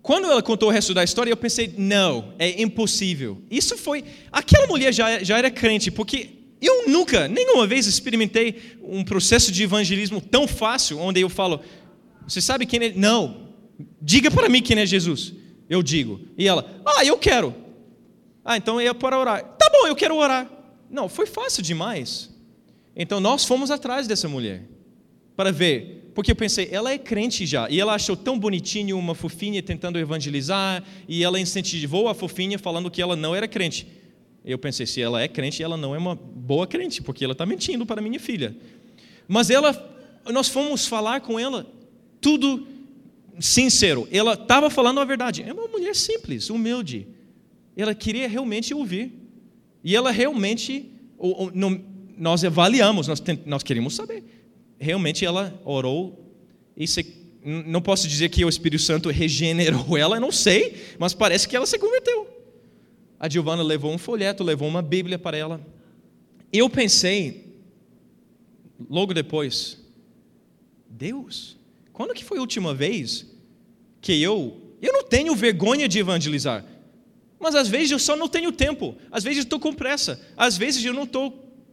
[0.00, 3.42] Quando ela contou o resto da história, eu pensei, não, é impossível.
[3.50, 4.04] Isso foi.
[4.30, 9.64] Aquela mulher já, já era crente, porque eu nunca, nenhuma vez experimentei um processo de
[9.64, 11.60] evangelismo tão fácil, onde eu falo,
[12.28, 12.92] você sabe quem é?
[12.94, 13.48] Não,
[14.00, 15.34] diga para mim quem é Jesus.
[15.68, 16.20] Eu digo.
[16.38, 17.66] E ela, ah, eu quero.
[18.50, 19.44] Ah, então é para orar.
[19.44, 20.50] Tá bom, eu quero orar.
[20.88, 22.30] Não, foi fácil demais.
[22.96, 24.62] Então nós fomos atrás dessa mulher
[25.36, 29.14] para ver porque eu pensei, ela é crente já, e ela achou tão bonitinho uma
[29.14, 33.86] fofinha tentando evangelizar, e ela incentivou a fofinha falando que ela não era crente.
[34.42, 37.44] Eu pensei, se ela é crente, ela não é uma boa crente, porque ela está
[37.44, 38.56] mentindo para minha filha.
[39.28, 39.72] Mas ela,
[40.32, 41.66] nós fomos falar com ela,
[42.20, 42.66] tudo
[43.38, 44.08] sincero.
[44.10, 45.44] Ela estava falando a verdade.
[45.46, 47.06] É uma mulher simples, humilde.
[47.78, 49.12] Ela queria realmente ouvir.
[49.82, 50.90] E ela realmente,
[52.18, 54.22] nós avaliamos, nós, nós queremos saber
[54.78, 56.24] realmente ela orou
[56.76, 57.04] e se,
[57.44, 61.66] não posso dizer que o Espírito Santo regenerou ela, não sei, mas parece que ela
[61.66, 62.28] se converteu.
[63.18, 65.60] A Giovana levou um folheto, levou uma Bíblia para ela.
[66.52, 67.56] Eu pensei,
[68.88, 69.78] logo depois,
[70.88, 71.56] Deus,
[71.92, 73.26] quando que foi a última vez
[74.00, 76.64] que eu, eu não tenho vergonha de evangelizar,
[77.40, 80.56] mas às vezes eu só não tenho tempo, às vezes eu estou com pressa, às
[80.56, 81.30] vezes eu não estou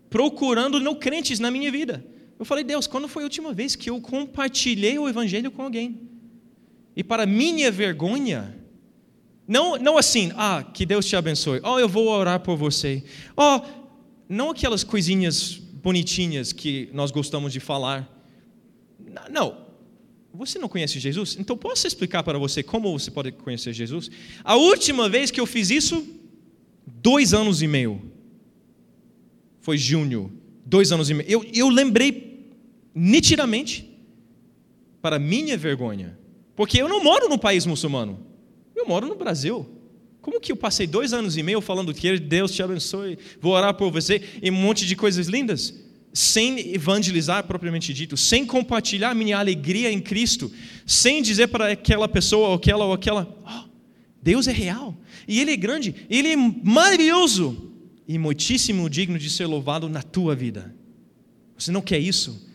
[0.10, 2.06] procurando não crentes na minha vida.
[2.38, 6.02] Eu falei, Deus, quando foi a última vez que eu compartilhei o Evangelho com alguém?
[6.96, 8.56] E para minha vergonha,
[9.48, 13.04] não, não assim, ah, que Deus te abençoe, oh, eu vou orar por você,
[13.36, 13.62] oh,
[14.28, 18.10] não aquelas coisinhas bonitinhas que nós gostamos de falar.
[19.30, 19.65] Não,
[20.36, 21.38] você não conhece Jesus?
[21.40, 24.10] Então posso explicar para você como você pode conhecer Jesus?
[24.44, 26.06] A última vez que eu fiz isso,
[26.86, 28.02] dois anos e meio,
[29.62, 30.32] foi junho
[30.66, 31.30] dois anos e meio.
[31.30, 32.52] Eu, eu lembrei
[32.94, 33.92] nitidamente,
[35.02, 36.18] para minha vergonha,
[36.56, 38.26] porque eu não moro no país muçulmano,
[38.76, 39.70] eu moro no Brasil.
[40.20, 43.76] Como que eu passei dois anos e meio falando que Deus te abençoe, vou orar
[43.76, 45.85] por você e um monte de coisas lindas,
[46.16, 50.50] sem evangelizar propriamente dito, sem compartilhar minha alegria em Cristo,
[50.86, 53.70] sem dizer para aquela pessoa ou aquela ou aquela, oh,
[54.24, 54.96] Deus é real
[55.28, 57.70] e Ele é grande, Ele é maravilhoso
[58.08, 60.74] e muitíssimo digno de ser louvado na tua vida.
[61.58, 62.50] Você não quer isso?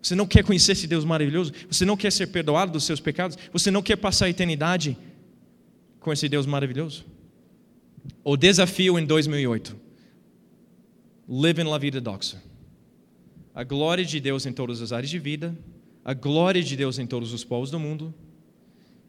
[0.00, 1.52] Você não quer conhecer esse Deus maravilhoso?
[1.68, 3.36] Você não quer ser perdoado dos seus pecados?
[3.52, 4.96] Você não quer passar a eternidade
[5.98, 7.04] com esse Deus maravilhoso?
[8.22, 9.74] O desafio em 2008.
[11.28, 12.53] Live in la vida doxa.
[13.54, 15.56] A glória de Deus em todas as áreas de vida,
[16.04, 18.12] a glória de Deus em todos os povos do mundo,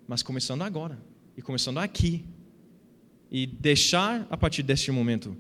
[0.08, 1.00] mas começando agora
[1.36, 2.24] e começando aqui.
[3.32, 5.36] E deixar a partir deste momento,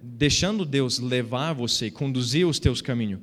[0.00, 3.20] deixando Deus levar você, conduzir os teus caminhos,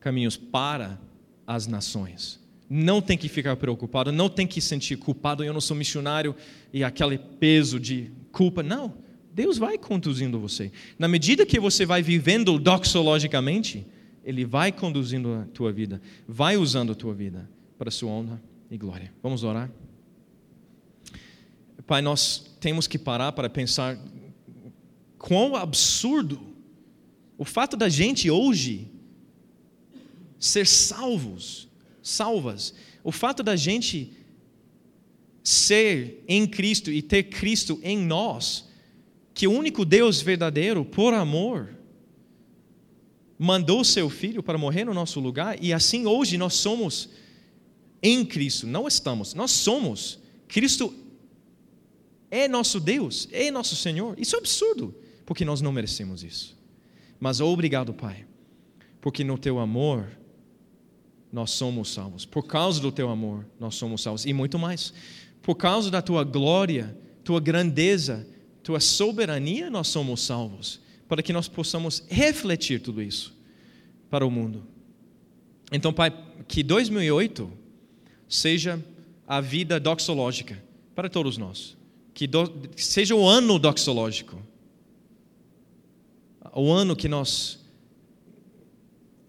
[0.00, 0.98] caminhos para
[1.46, 2.40] as nações.
[2.68, 6.34] Não tem que ficar preocupado, não tem que sentir culpado, eu não sou missionário
[6.72, 8.62] e aquele peso de culpa.
[8.62, 8.94] Não,
[9.34, 10.72] Deus vai conduzindo você.
[10.98, 13.86] Na medida que você vai vivendo doxologicamente,
[14.24, 17.48] Ele vai conduzindo a tua vida, vai usando a tua vida
[17.78, 19.12] para a sua honra e glória.
[19.22, 19.70] Vamos orar?
[21.86, 23.98] Pai, nós temos que parar para pensar
[25.18, 26.40] quão absurdo
[27.36, 28.88] o fato da gente hoje
[30.38, 31.68] ser salvos,
[32.02, 34.12] salvas, o fato da gente
[35.42, 38.68] ser em Cristo e ter Cristo em nós,
[39.34, 41.70] que o único Deus verdadeiro, por amor,
[43.42, 47.08] mandou seu filho para morrer no nosso lugar e assim hoje nós somos
[48.02, 50.18] em Cristo, não estamos, nós somos.
[50.46, 50.94] Cristo
[52.30, 54.14] é nosso Deus, é nosso Senhor.
[54.20, 56.54] Isso é absurdo, porque nós não merecemos isso.
[57.18, 58.26] Mas obrigado, Pai,
[59.00, 60.06] porque no teu amor
[61.32, 62.26] nós somos salvos.
[62.26, 64.26] Por causa do teu amor, nós somos salvos.
[64.26, 64.92] E muito mais.
[65.40, 68.28] Por causa da tua glória, tua grandeza,
[68.62, 70.78] tua soberania, nós somos salvos.
[71.10, 73.36] Para que nós possamos refletir tudo isso
[74.08, 74.64] para o mundo.
[75.72, 76.12] Então, Pai,
[76.46, 77.52] que 2008
[78.28, 78.80] seja
[79.26, 80.62] a vida doxológica
[80.94, 81.76] para todos nós.
[82.14, 84.40] Que, do, que seja o ano doxológico.
[86.54, 87.58] O ano que nós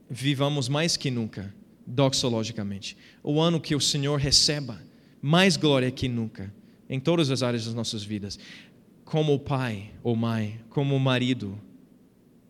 [0.08, 1.52] vivamos mais que nunca
[1.86, 2.96] doxologicamente.
[3.24, 4.80] O ano que o Senhor receba
[5.20, 6.54] mais glória que nunca
[6.88, 8.38] em todas as áreas das nossas vidas,
[9.06, 11.58] como pai ou mãe, como marido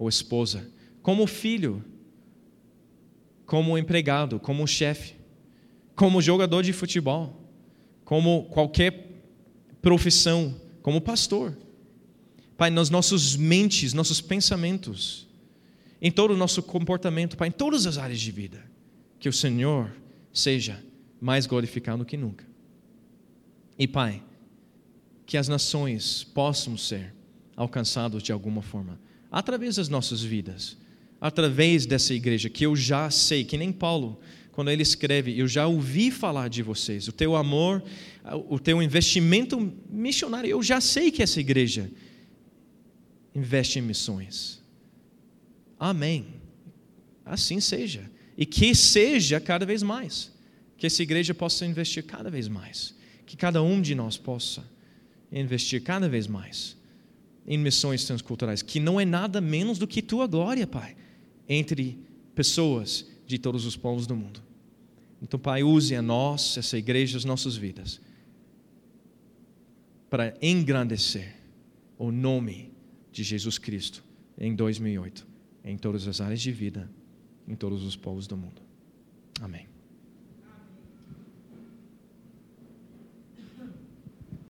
[0.02, 0.68] ou esposa,
[1.04, 1.86] como filho,
[3.46, 5.14] como empregado, como chefe,
[5.96, 7.40] como jogador de futebol,
[8.04, 9.22] como qualquer
[9.80, 11.56] profissão, como pastor.
[12.58, 15.28] Pai, nas nossas mentes, nossos pensamentos,
[16.02, 18.66] em todo o nosso comportamento, Pai, em todas as áreas de vida
[19.20, 19.96] que o Senhor
[20.34, 20.84] seja
[21.20, 22.44] mais glorificado que nunca.
[23.78, 24.24] E Pai,
[25.28, 27.14] que as nações possam ser
[27.56, 29.00] alcançadas de alguma forma,
[29.32, 30.78] através das nossas vidas,
[31.20, 34.20] através dessa igreja que eu já sei, que nem Paulo,
[34.52, 37.82] quando ele escreve, eu já ouvi falar de vocês, o teu amor,
[38.50, 41.90] o teu investimento missionário, eu já sei que essa igreja
[43.34, 44.62] investe em missões.
[45.80, 46.28] Amém.
[47.26, 48.12] Assim seja.
[48.38, 50.32] E que seja cada vez mais.
[50.78, 52.94] Que essa igreja possa investir cada vez mais.
[53.26, 54.64] Que cada um de nós possa
[55.32, 56.76] investir cada vez mais
[57.46, 60.96] em missões transculturais, que não é nada menos do que tua glória, Pai,
[61.48, 62.00] entre
[62.36, 64.42] pessoas de todos os povos do mundo.
[65.22, 68.02] Então, Pai, use a nós, essa igreja, as nossas vidas,
[70.10, 71.36] para engrandecer
[71.98, 72.72] o nome
[73.12, 74.04] de Jesus Cristo
[74.38, 75.26] em 2008,
[75.64, 76.90] em todas as áreas de vida
[77.48, 78.62] em todos os povos do mundo.
[79.42, 79.71] Amém.